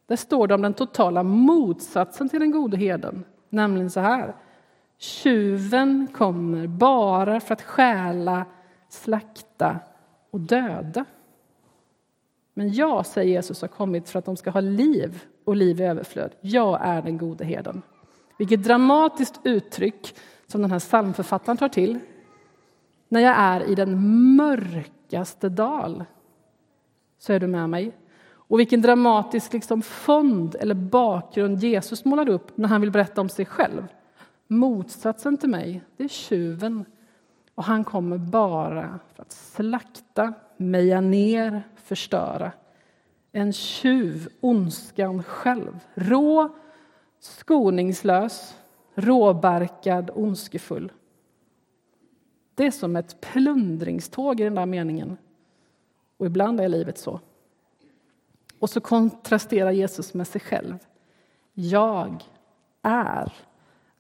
där 0.08 0.16
står 0.16 0.48
det 0.48 0.56
om 0.56 0.62
den 0.62 0.74
totala 0.74 1.24
motsatsen 1.24 2.30
till 2.30 2.40
den 2.40 2.52
gode 2.52 2.78
herden, 2.78 3.24
nämligen 3.50 3.90
så 3.90 4.00
här. 4.00 4.36
Tjuven 4.98 6.08
kommer 6.14 6.68
bara 6.68 7.40
för 7.40 7.54
att 7.54 7.62
stjäla, 7.62 8.46
slakta 8.90 9.80
och 10.32 10.40
döda. 10.40 11.06
Men 12.54 12.74
jag, 12.74 13.06
säger 13.06 13.32
Jesus, 13.32 13.62
har 13.62 13.68
kommit 13.68 14.10
för 14.10 14.20
att 14.20 14.26
de 14.26 14.38
ska 14.38 14.50
ha 14.50 14.62
liv 14.62 15.24
och 15.46 15.56
liv 15.56 15.82
i 15.82 15.84
överflöd. 15.84 16.32
Jag 16.42 16.80
är 16.82 17.02
den 17.02 17.18
gode 17.18 17.46
herden. 17.46 17.82
Vilket 18.38 18.64
dramatiskt 18.64 19.40
uttryck 19.44 20.16
som 20.48 20.62
den 20.62 20.72
här 20.72 20.80
psalmförfattaren 20.80 21.58
tar 21.58 21.70
till. 21.70 22.00
När 23.10 23.22
jag 23.22 23.36
är 23.38 23.70
i 23.70 23.76
den 23.76 24.00
mörka 24.36 24.92
mörkaste 25.08 25.50
dal 25.50 26.06
så 27.18 27.34
är 27.34 27.40
du 27.40 27.48
med 27.48 27.70
mig. 27.70 27.92
Och 28.50 28.60
vilken 28.60 28.82
dramatisk 28.82 29.54
liksom 29.54 29.82
fond 29.82 30.56
eller 30.60 30.76
bakgrund 30.76 31.64
Jesus 31.64 32.06
målar 32.06 32.30
upp 32.30 32.58
när 32.58 32.68
han 32.70 32.82
vill 32.82 32.92
berätta 32.92 33.22
om 33.22 33.30
sig 33.30 33.46
själv. 33.46 33.88
Motsatsen 34.48 35.38
till 35.38 35.50
mig, 35.50 35.82
det 35.98 36.04
är 36.04 36.08
tjuven. 36.08 36.86
Och 37.56 37.64
han 37.64 37.84
kommer 37.84 38.18
bara 38.18 39.00
för 39.14 39.22
att 39.22 39.32
slakta, 39.32 40.34
meja 40.58 41.02
ner, 41.02 41.64
förstöra. 41.76 42.52
En 43.32 43.54
tjuv, 43.54 44.28
ondskan 44.42 45.24
själv. 45.24 45.80
Rå, 45.96 46.50
skoningslös, 47.20 48.56
råbarkad, 48.96 50.12
ondskefull. 50.14 50.92
Det 52.58 52.66
är 52.66 52.72
som 52.72 52.96
ett 52.96 53.22
plundringståg 53.22 54.40
i 54.40 54.44
den 54.44 54.56
där 54.56 54.66
meningen. 54.66 55.18
Och 56.18 56.26
ibland 56.26 56.62
är 56.62 56.70
livet 56.70 56.98
så. 56.98 57.20
Och 58.60 58.70
så 58.70 58.82
kontrasterar 58.82 59.72
Jesus 59.72 60.14
med 60.14 60.28
sig 60.28 60.42
själv. 60.42 60.78
Jag 61.54 62.24
är 62.82 63.34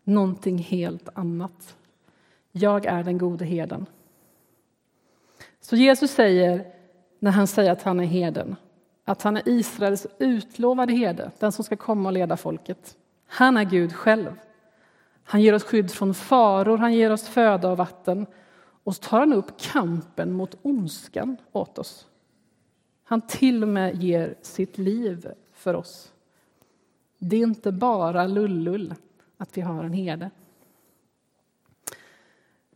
någonting 0.04 0.58
helt 0.58 1.10
annat. 1.14 1.76
Jag 2.52 2.86
är 2.86 3.04
den 3.04 3.18
gode 3.18 3.46
herden. 3.46 3.86
Så 5.60 5.76
Jesus 5.76 6.12
säger, 6.12 6.74
när 7.20 7.32
han 7.32 7.48
säger 7.48 7.72
att 7.72 7.84
han 7.84 8.00
är 8.00 8.06
herden, 8.06 8.56
att 9.06 9.22
han 9.22 9.38
är 9.38 9.44
Israels 9.46 10.08
utlovade 10.20 10.94
herde, 10.94 11.32
den 11.40 11.52
som 11.52 11.64
ska 11.64 11.76
komma 11.76 12.10
och 12.10 12.14
leda 12.14 12.38
folket. 12.38 12.98
Han 13.28 13.58
är 13.58 13.64
Gud 13.64 13.94
själv. 13.94 14.36
Han 15.24 15.42
ger 15.42 15.54
oss 15.54 15.64
skydd 15.64 15.92
från 15.92 16.14
faror, 16.14 16.78
han 16.78 16.94
ger 16.94 17.12
oss 17.12 17.28
föda 17.28 17.70
och 17.70 17.78
vatten. 17.78 18.26
Och 18.88 18.96
så 18.96 19.01
tar 19.01 19.20
han 19.20 19.34
upp 19.34 19.58
kampen 19.58 20.34
mot 20.34 20.58
ondskan 20.62 21.38
åt 21.51 21.77
oss. 21.77 22.08
Han 23.03 23.22
till 23.22 23.63
och 23.63 23.70
med 23.70 24.03
ger 24.03 24.36
sitt 24.41 24.77
liv 24.77 25.27
för 25.53 25.74
oss. 25.74 26.13
Det 27.17 27.36
är 27.36 27.44
inte 27.44 27.72
bara 27.72 28.27
lullull 28.27 28.96
att 29.38 29.58
vi 29.58 29.62
har 29.62 29.84
en 29.84 29.94
herde. 29.94 30.29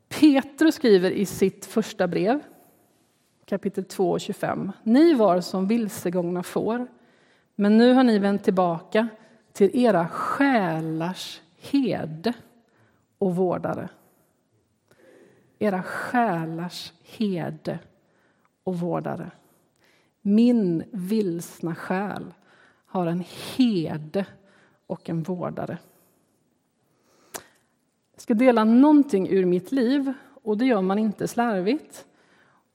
Petrus 0.10 0.76
skriver 0.76 1.12
i 1.12 1.26
sitt 1.26 1.66
första 1.66 2.08
brev, 2.08 2.40
kapitel 3.46 3.84
2 3.84 4.12
och 4.12 4.22
25. 4.22 4.72
Ni 4.84 5.14
var 5.14 5.42
som 5.42 5.68
vilsegångna 5.68 6.44
får, 6.44 6.88
men 7.56 7.78
nu 7.78 7.94
har 7.94 8.04
ni 8.04 8.20
vänt 8.20 8.44
tillbaka 8.44 9.08
till 9.54 9.72
era 9.74 10.08
själars 10.08 11.42
herde 11.58 12.34
och 13.18 13.36
vårdare. 13.36 13.90
Era 15.62 15.84
själars 15.84 16.94
herde 17.04 17.80
och 18.64 18.80
vårdare. 18.80 19.32
Min 20.22 20.84
vilsna 20.92 21.76
själ 21.76 22.34
har 22.86 23.08
en 23.08 23.24
herde 23.56 24.26
och 24.88 25.10
en 25.10 25.24
vårdare. 25.24 25.78
Jag 28.14 28.22
ska 28.22 28.34
dela 28.34 28.64
någonting 28.64 29.30
ur 29.30 29.46
mitt 29.46 29.72
liv, 29.72 30.14
och 30.44 30.58
det 30.58 30.66
gör 30.66 30.82
man 30.82 31.00
inte 31.00 31.28
slarvigt. 31.28 32.06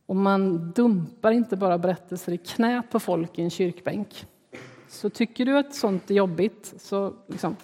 Och 0.06 0.16
man 0.16 0.70
dumpar 0.70 1.30
inte 1.30 1.56
bara 1.56 1.78
berättelser 1.78 2.32
i 2.32 2.38
knät 2.38 2.90
på 2.90 3.00
folk 3.00 3.38
i 3.38 3.42
en 3.42 3.50
kyrkbänk. 3.50 4.26
Så 4.88 5.10
tycker 5.10 5.46
du 5.46 5.58
att 5.58 5.74
sånt 5.74 6.10
är 6.10 6.14
jobbigt, 6.14 6.74
så 6.78 7.14
liksom, 7.26 7.56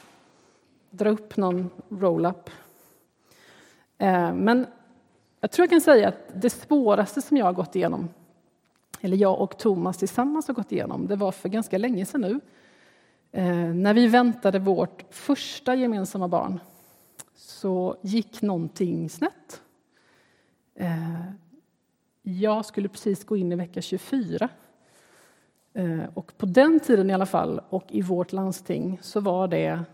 dra 0.91 1.11
upp 1.11 1.37
någon 1.37 1.71
roll-up. 1.89 2.51
Eh, 3.99 4.35
men 4.35 4.67
jag 5.43 5.51
tror 5.51 5.65
jag 5.65 5.71
kan 5.71 5.81
säga 5.81 6.09
att 6.09 6.43
det 6.43 6.51
svåraste 6.51 7.23
som 7.23 7.37
jag 7.37 7.45
har 7.45 7.53
gått 7.53 7.77
igenom, 7.77 8.09
eller 9.01 9.17
jag 9.17 9.41
och 9.41 9.59
Thomas 9.59 9.99
tillsammans 9.99 10.47
har 10.47 10.55
gått 10.55 10.73
igenom, 10.73 11.07
det 11.07 11.17
var 11.17 11.33
för 11.33 11.49
ganska 11.49 11.79
länge 11.79 12.07
sedan 12.07 12.21
nu. 12.21 12.41
Eh, 13.33 13.75
när 13.75 13.95
vi 13.95 14.07
väntade 14.07 14.59
vårt 14.59 15.05
första 15.11 15.75
gemensamma 15.75 16.29
barn 16.29 16.61
så 17.35 17.97
gick 18.03 18.43
någonting 18.43 19.11
snett. 19.11 19.63
Eh, 20.75 21.23
jag 22.23 22.65
skulle 22.65 22.89
precis 22.89 23.25
gå 23.25 23.37
in 23.37 23.53
i 23.53 23.57
vecka 23.57 23.83
24. 23.83 24.49
Eh, 25.75 26.01
och 26.15 26.33
på 26.39 26.47
den 26.47 26.81
tiden 26.81 27.11
i 27.11 27.15
alla 27.15 27.27
fall, 27.27 27.61
och 27.69 27.85
i 27.89 28.03
vårt 28.03 28.33
landsting, 28.33 28.99
så 29.03 29.21
var 29.21 29.49
det 29.49 29.85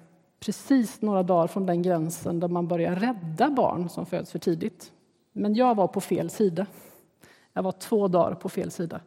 precis 0.40 1.02
några 1.02 1.22
dagar 1.22 1.46
från 1.46 1.66
den 1.66 1.82
gränsen 1.82 2.40
där 2.40 2.48
man 2.48 2.68
börjar 2.68 2.96
rädda 2.96 3.50
barn 3.50 3.88
som 3.88 4.06
föds 4.06 4.32
för 4.32 4.38
tidigt. 4.38 4.92
Men 5.38 5.54
jag 5.54 5.74
var 5.74 5.88
på 5.88 6.00
fel 6.00 6.30
sida. 6.30 6.66
Jag 7.52 7.62
var 7.62 7.72
två 7.72 8.08
dagar 8.08 8.34
på 8.34 8.48
fel 8.48 8.70
sida. 8.70 9.00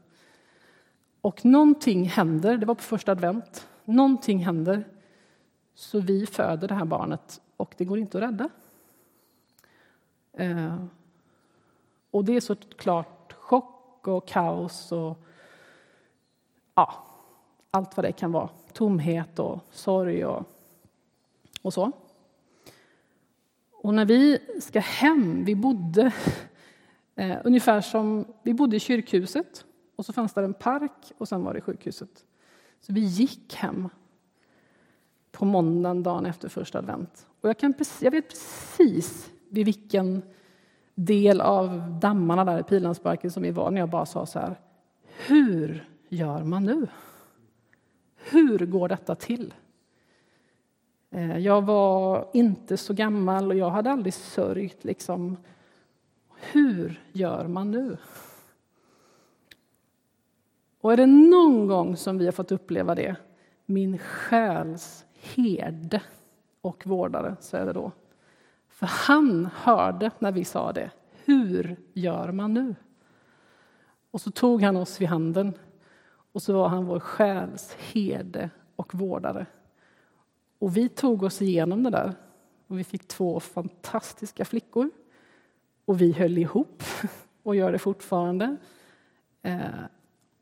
Och 1.21 1.45
någonting 1.45 2.03
händer, 2.03 2.57
det 2.57 2.65
var 2.65 2.75
på 2.75 2.81
första 2.81 3.11
advent, 3.11 3.67
någonting 3.85 4.45
händer 4.45 4.87
så 5.73 5.99
vi 5.99 6.25
föder 6.25 6.67
det 6.67 6.73
här 6.73 6.85
barnet 6.85 7.41
och 7.57 7.73
det 7.77 7.85
går 7.85 7.99
inte 7.99 8.17
att 8.17 8.23
rädda. 8.23 8.49
Eh, 10.33 10.85
och 12.11 12.25
det 12.25 12.35
är 12.35 12.41
såklart 12.41 13.33
chock 13.33 14.07
och 14.07 14.27
kaos 14.27 14.91
och 14.91 15.17
ja, 16.75 17.05
allt 17.71 17.97
vad 17.97 18.05
det 18.05 18.11
kan 18.11 18.31
vara. 18.31 18.49
Tomhet 18.73 19.39
och 19.39 19.59
sorg 19.71 20.25
och 20.25 20.43
och 21.61 21.73
så. 21.73 21.91
Och 23.81 23.93
när 23.93 24.05
vi 24.05 24.39
ska 24.59 24.79
hem, 24.79 25.45
vi 25.45 25.55
bodde 25.55 26.11
eh, 27.15 27.37
ungefär 27.43 27.81
som 27.81 28.25
vi 28.43 28.53
bodde 28.53 28.75
i 28.75 28.79
kyrkhuset 28.79 29.65
Och 29.95 30.05
så 30.05 30.13
fanns 30.13 30.33
det 30.33 30.43
en 30.43 30.53
park 30.53 31.11
och 31.17 31.27
sen 31.27 31.43
var 31.43 31.53
det 31.53 31.61
sjukhuset. 31.61 32.25
Så 32.79 32.93
vi 32.93 33.01
gick 33.01 33.55
hem 33.55 33.89
på 35.31 35.45
måndagen, 35.45 36.03
dagen 36.03 36.25
efter 36.25 36.49
första 36.49 36.79
advent. 36.79 37.27
Och 37.41 37.49
jag, 37.49 37.59
kan, 37.59 37.73
jag 38.01 38.11
vet 38.11 38.29
precis 38.29 39.31
vid 39.49 39.65
vilken 39.65 40.21
del 40.95 41.41
av 41.41 41.99
dammarna 42.01 42.45
där 42.45 42.59
i 42.59 42.63
Pilansparken 42.63 43.31
som 43.31 43.43
vi 43.43 43.51
var 43.51 43.71
när 43.71 43.79
jag 43.79 43.89
bara 43.89 44.05
sa 44.05 44.25
så 44.25 44.39
här. 44.39 44.59
Hur 45.27 45.89
gör 46.09 46.43
man 46.43 46.63
nu? 46.63 46.87
Hur 48.15 48.65
går 48.65 48.89
detta 48.89 49.15
till? 49.15 49.53
Eh, 51.11 51.37
jag 51.37 51.61
var 51.61 52.27
inte 52.33 52.77
så 52.77 52.93
gammal 52.93 53.51
och 53.51 53.57
jag 53.57 53.69
hade 53.69 53.91
aldrig 53.91 54.13
sörjt. 54.13 54.83
Liksom. 54.83 55.37
Hur 56.51 57.01
gör 57.11 57.47
man 57.47 57.71
nu? 57.71 57.97
Och 60.81 60.93
är 60.93 60.97
det 60.97 61.05
någon 61.05 61.67
gång 61.67 61.97
som 61.97 62.17
vi 62.17 62.25
har 62.25 62.31
fått 62.31 62.51
uppleva 62.51 62.95
det, 62.95 63.15
min 63.65 63.97
själs 63.97 65.05
herde 65.13 66.01
och 66.61 66.87
vårdare, 66.87 67.35
så 67.39 67.57
är 67.57 67.65
det 67.65 67.73
då. 67.73 67.91
För 68.67 68.85
han 68.85 69.49
hörde 69.55 70.11
när 70.19 70.31
vi 70.31 70.45
sa 70.45 70.71
det. 70.71 70.91
Hur 71.25 71.75
gör 71.93 72.31
man 72.31 72.53
nu? 72.53 72.75
Och 74.11 74.21
så 74.21 74.31
tog 74.31 74.61
han 74.61 74.75
oss 74.75 75.01
vid 75.01 75.07
handen 75.07 75.53
och 76.31 76.41
så 76.41 76.53
var 76.53 76.67
han 76.67 76.85
vår 76.85 76.99
själs 76.99 77.75
herde 77.93 78.49
och 78.75 78.95
vårdare. 78.95 79.45
Och 80.61 80.77
vi 80.77 80.89
tog 80.89 81.23
oss 81.23 81.41
igenom 81.41 81.83
det 81.83 81.89
där. 81.89 82.13
Och 82.67 82.79
vi 82.79 82.83
fick 82.83 83.07
två 83.07 83.39
fantastiska 83.39 84.45
flickor. 84.45 84.89
Och 85.85 86.01
vi 86.01 86.11
höll 86.11 86.37
ihop 86.37 86.83
och 87.43 87.55
gör 87.55 87.71
det 87.71 87.79
fortfarande. 87.79 88.57
Eh, 89.41 89.59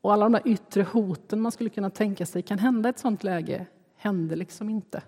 och 0.00 0.12
alla 0.12 0.24
de 0.24 0.32
där 0.32 0.42
yttre 0.44 0.82
hoten 0.82 1.40
man 1.40 1.52
skulle 1.52 1.70
kunna 1.70 1.90
tänka 1.90 2.26
sig 2.26 2.42
kan 2.42 2.58
hända 2.58 2.88
i 2.88 2.90
ett 2.90 2.98
sånt 2.98 3.24
läge 3.24 3.66
hände 3.96 4.36
liksom 4.36 4.70
inte. 4.70 5.02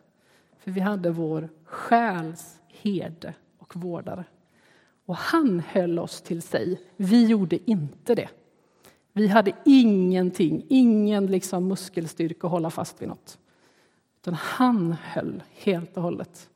För 0.58 0.70
vi 0.70 0.80
hade 0.80 1.10
vår 1.10 1.48
själs 1.64 2.60
herde 2.68 3.34
och 3.58 3.76
vårdare. 3.76 4.24
Och 5.06 5.16
han 5.16 5.60
höll 5.60 5.98
oss 5.98 6.22
till 6.22 6.42
sig. 6.42 6.80
Vi 6.96 7.26
gjorde 7.26 7.70
inte 7.70 8.14
det. 8.14 8.28
Vi 9.12 9.28
hade 9.28 9.52
ingenting, 9.64 10.66
ingen 10.68 11.26
liksom 11.26 11.68
muskelstyrka 11.68 12.46
att 12.46 12.50
hålla 12.50 12.70
fast 12.70 13.02
vid 13.02 13.08
något. 13.08 13.38
Utan 14.22 14.34
han 14.34 14.92
höll 14.92 15.42
helt 15.50 15.96
och 15.96 16.02
hållet. 16.02 16.50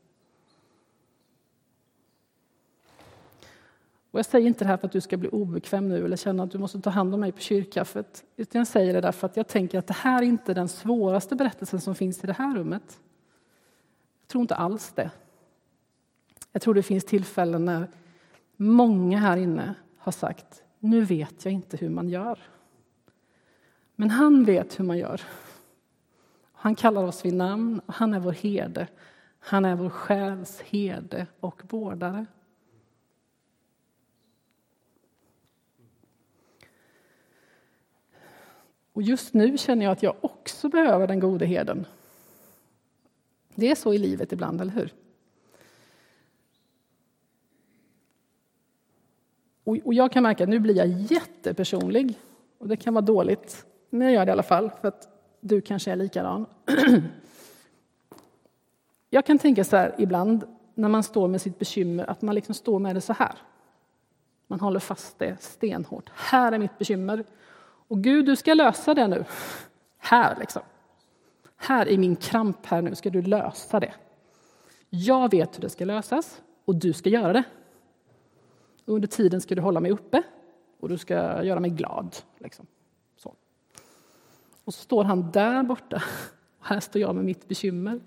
Och 4.11 4.19
jag 4.19 4.27
säger 4.27 4.47
inte 4.47 4.65
det 4.65 4.69
här 4.69 4.77
för 4.77 4.87
att 4.87 4.93
du 4.93 5.01
ska 5.01 5.17
bli 5.17 5.29
obekväm 5.29 5.89
nu 5.89 6.05
eller 6.05 6.17
känna 6.17 6.43
att 6.43 6.51
du 6.51 6.59
måste 6.59 6.81
ta 6.81 6.91
hand 6.91 7.15
om 7.15 7.21
mig 7.21 7.33
på 7.33 7.41
kyrkkaffet. 7.41 8.25
Utan 8.37 8.59
jag 8.59 8.69
säger 8.69 8.95
det 8.95 9.01
därför 9.01 9.27
att 9.27 9.37
jag 9.37 9.49
tänker 9.49 9.79
att 9.79 9.87
det 9.87 9.95
här 9.95 10.23
är 10.23 10.27
inte 10.27 10.55
den 10.55 10.69
svåraste 10.69 11.37
berättelsen 11.37 11.81
som 11.81 11.95
finns 11.95 12.25
i 12.25 12.27
det 12.27 12.33
här 12.33 12.57
rummet. 12.57 13.01
Jag 14.21 14.29
tror 14.29 14.43
inte 14.43 14.55
alls 14.55 14.93
det. 14.93 15.11
Jag 16.53 16.63
tror 16.63 16.75
det 16.75 16.83
finns 16.83 17.05
tillfällen 17.05 17.65
när 17.65 17.89
många 18.57 19.19
här 19.19 19.37
inne 19.37 19.75
har 19.99 20.13
sagt 20.13 20.63
nu 20.79 21.05
vet 21.05 21.45
jag 21.45 21.55
inte 21.55 21.77
hur 21.77 21.91
man 21.91 22.09
gör. 22.09 22.39
Men 23.97 24.11
han 24.11 24.45
vet 24.45 24.81
hur 24.81 24.85
man 24.85 24.99
gör. 24.99 25.21
Han 26.59 26.75
kallar 26.75 27.05
oss 27.05 27.25
vid 27.25 27.35
namn 27.35 27.81
och 27.87 27.95
han 27.95 28.15
är 28.15 28.21
vår 28.21 28.33
herde. 28.33 28.89
Han 29.39 29.65
är 29.65 29.77
vår 29.77 29.91
själs 29.91 30.61
herde 30.61 31.27
och 31.41 31.63
vårdare. 31.69 32.27
Och 38.93 39.03
just 39.03 39.35
nu 39.35 39.59
känner 39.59 39.85
jag 39.85 39.93
att 39.93 40.03
jag 40.03 40.17
också 40.21 40.69
behöver 40.69 41.07
den 41.07 41.21
gode 41.21 41.47
herden. 41.47 41.87
Det 43.55 43.71
är 43.71 43.75
så 43.75 43.95
i 43.95 43.99
livet 43.99 44.33
ibland, 44.33 44.61
eller 44.61 44.73
hur? 44.73 44.95
Och 49.65 49.95
jag 49.95 50.13
kan 50.13 50.23
märka 50.23 50.45
att 50.45 50.51
nu 50.51 50.59
blir 50.59 50.77
jag 50.77 50.89
jättepersonlig. 50.89 52.19
Och 52.59 52.69
det 52.69 52.77
kan 52.77 52.95
vara 52.95 53.05
dåligt, 53.05 53.67
men 53.91 54.07
jag 54.07 54.15
gör 54.15 54.25
det 54.27 54.31
i 54.31 54.33
alla 54.33 54.43
fall, 54.43 54.71
för 54.81 54.89
att 54.89 55.16
du 55.41 55.61
kanske 55.61 55.93
är 55.93 55.97
likadan. 55.97 56.47
Jag 59.11 59.27
kan 59.27 59.39
tänka 59.39 59.65
så 59.65 59.77
här 59.77 59.95
ibland, 59.99 60.45
när 60.75 60.89
man 60.89 61.03
står 61.03 61.29
med 61.29 61.41
sitt 61.41 61.59
bekymmer, 61.59 62.11
att 62.11 62.23
man 62.23 62.35
liksom 62.35 62.55
står 62.55 62.79
med 62.79 62.97
det 62.97 63.01
så 63.01 63.13
här. 63.13 63.39
Man 64.47 64.61
håller 64.61 64.81
fast 64.81 65.19
det 65.19 65.37
stenhårt. 65.41 66.11
Här 66.15 66.53
är 66.53 66.59
mitt 66.59 66.79
bekymmer. 66.79 67.25
Och 67.89 68.03
Gud, 68.03 68.27
du 68.27 68.37
ska 68.37 68.55
lösa 68.55 68.95
det 68.95 69.09
nu. 69.09 69.25
Här, 69.99 70.37
liksom. 70.39 70.63
Här 71.57 71.89
i 71.89 71.99
min 71.99 72.17
kramp 72.17 72.67
här 72.67 72.83
nu 72.83 72.95
ska 72.95 73.11
du 73.11 73.23
lösa 73.23 73.81
det. 73.81 73.95
Jag 74.91 75.31
vet 75.31 75.57
hur 75.57 75.63
det 75.63 75.71
ska 75.71 75.85
lösas 75.85 76.43
och 76.65 76.75
du 76.75 76.93
ska 76.93 77.09
göra 77.09 77.33
det. 77.33 77.45
Under 78.85 79.09
tiden 79.09 79.41
ska 79.41 79.55
du 79.55 79.63
hålla 79.63 79.81
mig 79.81 79.91
uppe 79.91 80.23
och 80.81 80.89
du 80.89 80.99
ska 80.99 81.45
göra 81.45 81.61
mig 81.61 81.71
glad. 81.71 82.17
Liksom. 82.39 82.67
Och 84.67 84.75
så 84.75 84.83
står 84.83 85.05
han 85.05 85.31
där 85.31 85.63
borta. 85.63 86.03
Och 86.59 86.67
här 86.67 86.81
står 86.81 87.01
jag 87.01 87.15
med 87.15 87.25
mitt 87.25 87.49
bekymmer. 87.49 88.01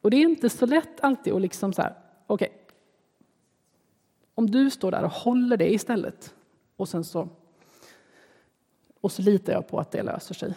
Och 0.00 0.10
det 0.10 0.16
är 0.16 0.20
inte 0.20 0.50
så 0.50 0.66
lätt 0.66 1.04
alltid 1.04 1.32
att 1.32 1.42
liksom 1.42 1.72
så 1.72 1.82
här, 1.82 1.94
okej. 2.26 2.48
Okay. 2.48 2.58
Om 4.34 4.50
du 4.50 4.70
står 4.70 4.90
där 4.90 5.04
och 5.04 5.10
håller 5.10 5.56
det 5.56 5.72
istället 5.72 6.34
och 6.76 6.88
sen 6.88 7.04
så 7.04 7.28
och 9.00 9.12
så 9.12 9.22
litar 9.22 9.52
jag 9.52 9.68
på 9.68 9.80
att 9.80 9.90
det 9.90 10.02
löser 10.02 10.34
sig. 10.34 10.54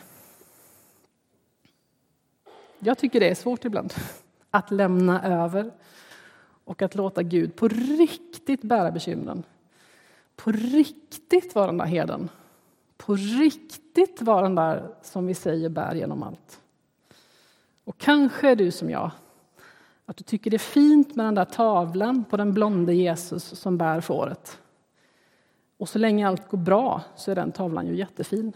Jag 2.79 2.97
tycker 2.97 3.19
det 3.19 3.29
är 3.29 3.35
svårt 3.35 3.65
ibland 3.65 3.93
att 4.51 4.71
lämna 4.71 5.43
över 5.43 5.71
och 6.63 6.81
att 6.81 6.95
låta 6.95 7.23
Gud 7.23 7.55
på 7.55 7.67
riktigt 7.67 8.61
bära 8.61 8.91
bekymren. 8.91 9.43
På 10.35 10.51
riktigt 10.51 11.55
vara 11.55 11.65
den 11.65 11.77
där 11.77 11.85
herden. 11.85 12.29
På 13.05 13.15
riktigt 13.15 14.21
vara 14.21 14.41
den 14.41 14.55
där 14.55 14.95
som 15.01 15.27
vi 15.27 15.33
säger 15.33 15.69
bär 15.69 15.95
genom 15.95 16.23
allt. 16.23 16.61
Och 17.83 17.97
kanske 17.97 18.49
är 18.49 18.55
du 18.55 18.71
som 18.71 18.89
jag, 18.89 19.11
att 20.05 20.17
du 20.17 20.23
tycker 20.23 20.51
det 20.51 20.57
är 20.57 20.59
fint 20.59 21.15
med 21.15 21.25
den 21.25 21.35
där 21.35 21.45
tavlan 21.45 22.23
på 22.23 22.37
den 22.37 22.53
blonde 22.53 22.93
Jesus 22.93 23.43
som 23.43 23.77
bär 23.77 24.01
fåret. 24.01 24.61
Och 25.77 25.89
så 25.89 25.99
länge 25.99 26.27
allt 26.27 26.49
går 26.49 26.57
bra 26.57 27.01
så 27.15 27.31
är 27.31 27.35
den 27.35 27.51
tavlan 27.51 27.87
ju 27.87 27.95
jättefin. 27.95 28.53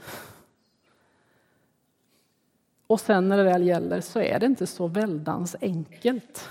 Och 2.87 2.99
sen 2.99 3.29
när 3.29 3.37
det 3.37 3.43
väl 3.43 3.67
gäller 3.67 4.01
så 4.01 4.19
är 4.19 4.39
det 4.39 4.45
inte 4.45 4.67
så 4.67 4.87
väldans 4.87 5.55
enkelt 5.61 6.49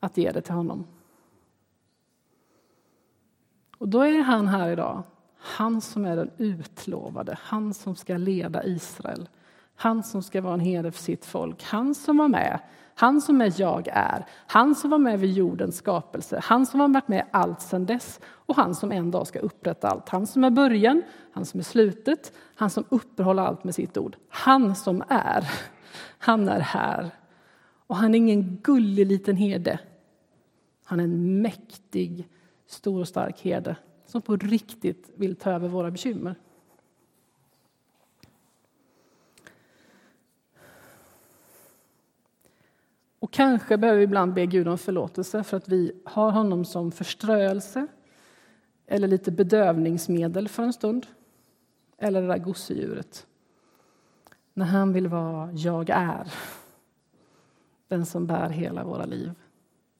att 0.00 0.16
ge 0.16 0.32
det 0.32 0.40
till 0.40 0.54
honom. 0.54 0.86
Och 3.78 3.88
då 3.88 4.00
är 4.00 4.22
han 4.22 4.48
här 4.48 4.70
idag, 4.70 5.02
han 5.44 5.80
som 5.80 6.04
är 6.04 6.16
den 6.16 6.30
utlovade, 6.38 7.38
han 7.42 7.74
som 7.74 7.96
ska 7.96 8.16
leda 8.16 8.64
Israel. 8.64 9.28
Han 9.76 10.02
som 10.02 10.22
ska 10.22 10.40
vara 10.40 10.54
en 10.54 10.60
herde 10.60 10.92
för 10.92 11.02
sitt 11.02 11.24
folk, 11.24 11.62
han 11.62 11.94
som 11.94 12.16
var 12.16 12.28
med, 12.28 12.60
han 12.94 13.20
som 13.20 13.40
är 13.40 13.52
jag 13.56 13.88
är, 13.88 14.26
han 14.46 14.74
som 14.74 14.90
var 14.90 14.98
med 14.98 15.20
vid 15.20 15.32
jordens 15.32 15.76
skapelse, 15.76 16.40
han 16.42 16.66
som 16.66 16.80
har 16.80 16.88
varit 16.88 17.08
med 17.08 17.26
allt 17.30 17.62
sedan 17.62 17.86
dess 17.86 18.20
och 18.24 18.56
han 18.56 18.74
som 18.74 18.92
en 18.92 19.10
dag 19.10 19.26
ska 19.26 19.38
upprätta 19.38 19.88
allt. 19.88 20.08
Han 20.08 20.26
som 20.26 20.44
är 20.44 20.50
början, 20.50 21.02
han 21.32 21.44
som 21.44 21.60
är 21.60 21.64
slutet, 21.64 22.32
han 22.54 22.70
som 22.70 22.84
uppehåller 22.88 23.42
allt 23.42 23.64
med 23.64 23.74
sitt 23.74 23.96
ord. 23.96 24.16
Han 24.28 24.74
som 24.74 25.02
är, 25.08 25.50
han 26.18 26.48
är 26.48 26.60
här. 26.60 27.10
Och 27.86 27.96
han 27.96 28.14
är 28.14 28.18
ingen 28.18 28.56
gullig 28.56 29.06
liten 29.06 29.36
herde 29.36 29.80
han 30.84 31.00
är 31.00 31.04
en 31.04 31.42
mäktig, 31.42 32.28
stor 32.66 33.00
och 33.00 33.08
stark 33.08 33.40
herde 33.40 33.76
som 34.14 34.22
på 34.22 34.36
riktigt 34.36 35.10
vill 35.14 35.36
ta 35.36 35.50
över 35.50 35.68
våra 35.68 35.90
bekymmer. 35.90 36.34
Och 43.18 43.32
kanske 43.32 43.76
behöver 43.76 43.98
vi 43.98 44.04
ibland 44.04 44.34
be 44.34 44.46
Gud 44.46 44.68
om 44.68 44.78
förlåtelse 44.78 45.44
för 45.44 45.56
att 45.56 45.68
vi 45.68 45.92
har 46.04 46.30
honom 46.30 46.64
som 46.64 46.92
förströelse 46.92 47.86
eller 48.86 49.08
lite 49.08 49.30
bedövningsmedel 49.30 50.48
för 50.48 50.62
en 50.62 50.72
stund. 50.72 51.06
Eller 51.98 52.22
det 52.22 52.28
där 52.28 52.38
gosedjuret. 52.38 53.26
När 54.52 54.66
han 54.66 54.92
vill 54.92 55.08
vara 55.08 55.52
jag 55.52 55.90
är, 55.90 56.32
den 57.88 58.06
som 58.06 58.26
bär 58.26 58.48
hela 58.48 58.84
våra 58.84 59.04
liv 59.04 59.32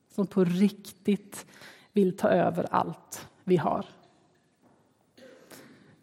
som 0.09 0.27
på 0.27 0.44
riktigt 0.44 1.46
vill 1.92 2.16
ta 2.16 2.29
över 2.29 2.66
allt 2.70 3.29
vi 3.44 3.57
har. 3.57 3.87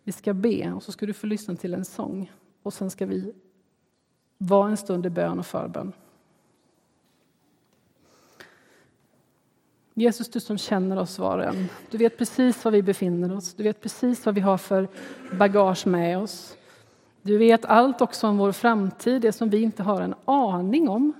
Vi 0.03 0.11
ska 0.11 0.33
be 0.33 0.71
och 0.71 0.83
så 0.83 0.91
ska 0.91 1.05
du 1.05 1.13
få 1.13 1.27
lyssna 1.27 1.55
till 1.55 1.73
en 1.73 1.85
sång 1.85 2.31
och 2.63 2.73
sen 2.73 2.89
ska 2.89 3.05
vi 3.05 3.33
vara 4.37 4.69
en 4.69 4.77
stund 4.77 5.05
i 5.05 5.09
bön 5.09 5.39
och 5.39 5.45
förbön. 5.45 5.93
Jesus, 9.93 10.29
du 10.29 10.39
som 10.39 10.57
känner 10.57 10.99
oss 10.99 11.19
var 11.19 11.37
och 11.37 11.45
en. 11.45 11.67
Du 11.89 11.97
vet 11.97 12.17
precis 12.17 12.65
var 12.65 12.71
vi 12.71 12.83
befinner 12.83 13.35
oss. 13.35 13.53
Du 13.53 13.63
vet 13.63 13.81
precis 13.81 14.25
vad 14.25 14.35
vi 14.35 14.41
har 14.41 14.57
för 14.57 14.87
bagage 15.31 15.87
med 15.87 16.17
oss. 16.17 16.57
Du 17.21 17.37
vet 17.37 17.65
allt 17.65 18.01
också 18.01 18.27
om 18.27 18.37
vår 18.37 18.51
framtid, 18.51 19.21
det 19.21 19.31
som 19.31 19.49
vi 19.49 19.61
inte 19.61 19.83
har 19.83 20.01
en 20.01 20.15
aning 20.25 20.89
om. 20.89 21.13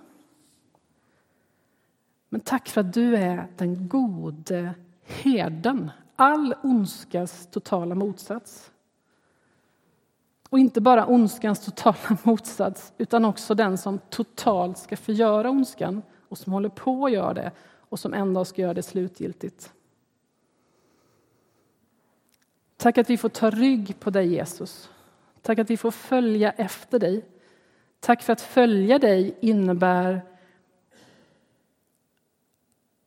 Men 2.30 2.42
tack 2.42 2.70
för 2.70 2.82
att 2.82 2.94
du 2.94 3.16
är 3.16 3.48
den 3.58 3.88
gode 3.88 4.74
herden, 5.06 5.92
all 6.16 6.56
ondskas 6.64 7.48
totala 7.52 7.96
motsats. 7.96 8.71
Och 10.52 10.60
inte 10.60 10.82
bara 10.82 11.06
ondskans 11.06 11.66
totala 11.66 12.18
motsats, 12.24 12.94
utan 12.98 13.26
också 13.26 13.56
den 13.56 13.78
som 13.78 14.00
totalt 14.10 14.78
ska 14.78 14.98
förgöra 14.98 15.50
ondskan 15.50 16.02
och 16.30 16.38
som 16.38 16.54
håller 16.54 16.70
på 16.70 17.06
att 17.06 17.12
göra 17.12 17.34
det 17.34 17.52
och 17.90 18.00
som 18.00 18.14
en 18.14 18.34
dag 18.34 18.48
ska 18.48 18.62
göra 18.62 18.74
det 18.74 18.84
slutgiltigt. 18.84 19.74
Tack 22.78 22.98
att 22.98 23.10
vi 23.10 23.18
får 23.18 23.30
ta 23.30 23.50
rygg 23.50 24.00
på 24.00 24.10
dig, 24.10 24.28
Jesus. 24.28 24.90
Tack 25.42 25.60
att 25.60 25.70
vi 25.70 25.78
får 25.78 25.92
följa 25.92 26.52
efter 26.52 27.00
dig. 27.00 27.26
Tack 28.00 28.24
för 28.24 28.34
att 28.34 28.42
följa 28.42 29.00
dig 29.00 29.38
innebär 29.42 30.22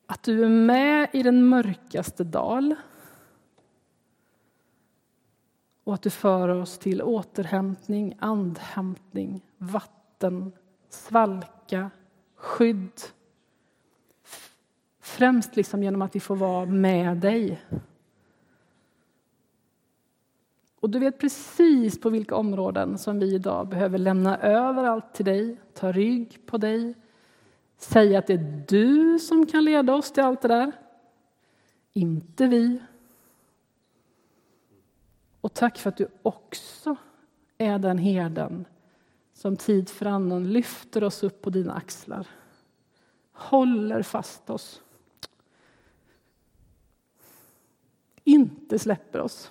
att 0.06 0.22
du 0.22 0.44
är 0.44 0.48
med 0.48 1.08
i 1.12 1.22
den 1.22 1.48
mörkaste 1.48 2.24
dal 2.24 2.74
och 5.84 5.94
att 5.94 6.02
du 6.02 6.10
för 6.10 6.48
oss 6.48 6.78
till 6.78 7.02
återhämtning, 7.02 8.16
andhämtning, 8.18 9.42
vatten, 9.58 10.52
svalka, 10.88 11.90
skydd. 12.34 13.00
Främst 15.00 15.56
liksom 15.56 15.82
genom 15.82 16.02
att 16.02 16.16
vi 16.16 16.20
får 16.20 16.36
vara 16.36 16.66
med 16.66 17.16
dig. 17.16 17.62
Och 20.80 20.90
du 20.90 20.98
vet 20.98 21.18
precis 21.18 22.00
på 22.00 22.10
vilka 22.10 22.36
områden 22.36 22.98
som 22.98 23.18
vi 23.18 23.34
idag 23.34 23.68
behöver 23.68 23.98
lämna 23.98 24.38
över 24.38 24.84
allt 24.84 25.14
till 25.14 25.24
dig, 25.24 25.60
ta 25.74 25.92
rygg 25.92 26.46
på 26.46 26.58
dig, 26.58 26.94
säga 27.76 28.18
att 28.18 28.26
det 28.26 28.32
är 28.32 28.64
du 28.68 29.18
som 29.18 29.46
kan 29.46 29.64
leda 29.64 29.94
oss 29.94 30.12
till 30.12 30.22
allt 30.22 30.42
det 30.42 30.48
där, 30.48 30.72
inte 31.92 32.46
vi. 32.46 32.80
Och 35.44 35.54
tack 35.54 35.78
för 35.78 35.88
att 35.88 35.96
du 35.96 36.08
också 36.22 36.96
är 37.58 37.78
den 37.78 37.98
herden 37.98 38.64
som 39.32 39.56
tid 39.56 39.90
för 39.90 40.06
annan 40.06 40.52
lyfter 40.52 41.04
oss 41.04 41.22
upp 41.22 41.42
på 41.42 41.50
dina 41.50 41.74
axlar, 41.74 42.26
håller 43.32 44.02
fast 44.02 44.50
oss, 44.50 44.82
inte 48.24 48.78
släpper 48.78 49.20
oss. 49.20 49.50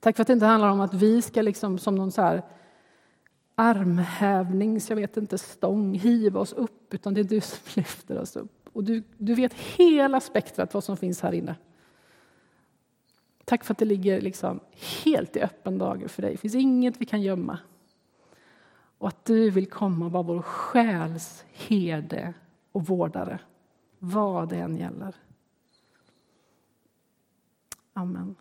Tack 0.00 0.16
för 0.16 0.22
att 0.22 0.26
det 0.26 0.32
inte 0.32 0.46
handlar 0.46 0.68
om 0.68 0.80
att 0.80 0.94
vi 0.94 1.22
ska 1.22 1.42
liksom 1.42 1.78
som 1.78 1.94
någon 1.94 2.12
så 2.12 2.22
här 2.22 2.42
armhävnings, 3.54 4.88
jag 4.88 4.96
vet 4.96 5.16
inte, 5.16 5.38
stång 5.38 5.94
hiva 5.94 6.40
oss 6.40 6.52
upp, 6.52 6.94
utan 6.94 7.14
det 7.14 7.20
är 7.20 7.24
du 7.24 7.40
som 7.40 7.58
lyfter 7.74 8.18
oss 8.18 8.36
upp. 8.36 8.68
Och 8.72 8.84
du, 8.84 9.02
du 9.18 9.34
vet 9.34 9.54
hela 9.54 10.20
spektrat 10.20 10.74
vad 10.74 10.84
som 10.84 10.96
finns 10.96 11.20
här 11.20 11.32
inne. 11.32 11.56
Tack 13.50 13.64
för 13.64 13.74
att 13.74 13.78
det 13.78 13.84
ligger 13.84 14.20
liksom 14.20 14.60
helt 15.04 15.36
i 15.36 15.40
öppen 15.40 15.78
dager 15.78 16.08
för 16.08 16.22
dig. 16.22 16.32
Det 16.32 16.36
finns 16.36 16.54
inget 16.54 17.00
vi 17.00 17.04
kan 17.04 17.22
gömma. 17.22 17.58
Och 18.98 19.08
att 19.08 19.24
du 19.24 19.50
vill 19.50 19.70
komma 19.70 20.04
och 20.04 20.12
vara 20.12 20.22
vår 20.22 20.42
själs 20.42 21.44
herde 21.52 22.34
och 22.72 22.86
vårdare, 22.86 23.40
vad 23.98 24.48
det 24.48 24.56
än 24.56 24.76
gäller. 24.76 25.14
Amen. 27.92 28.36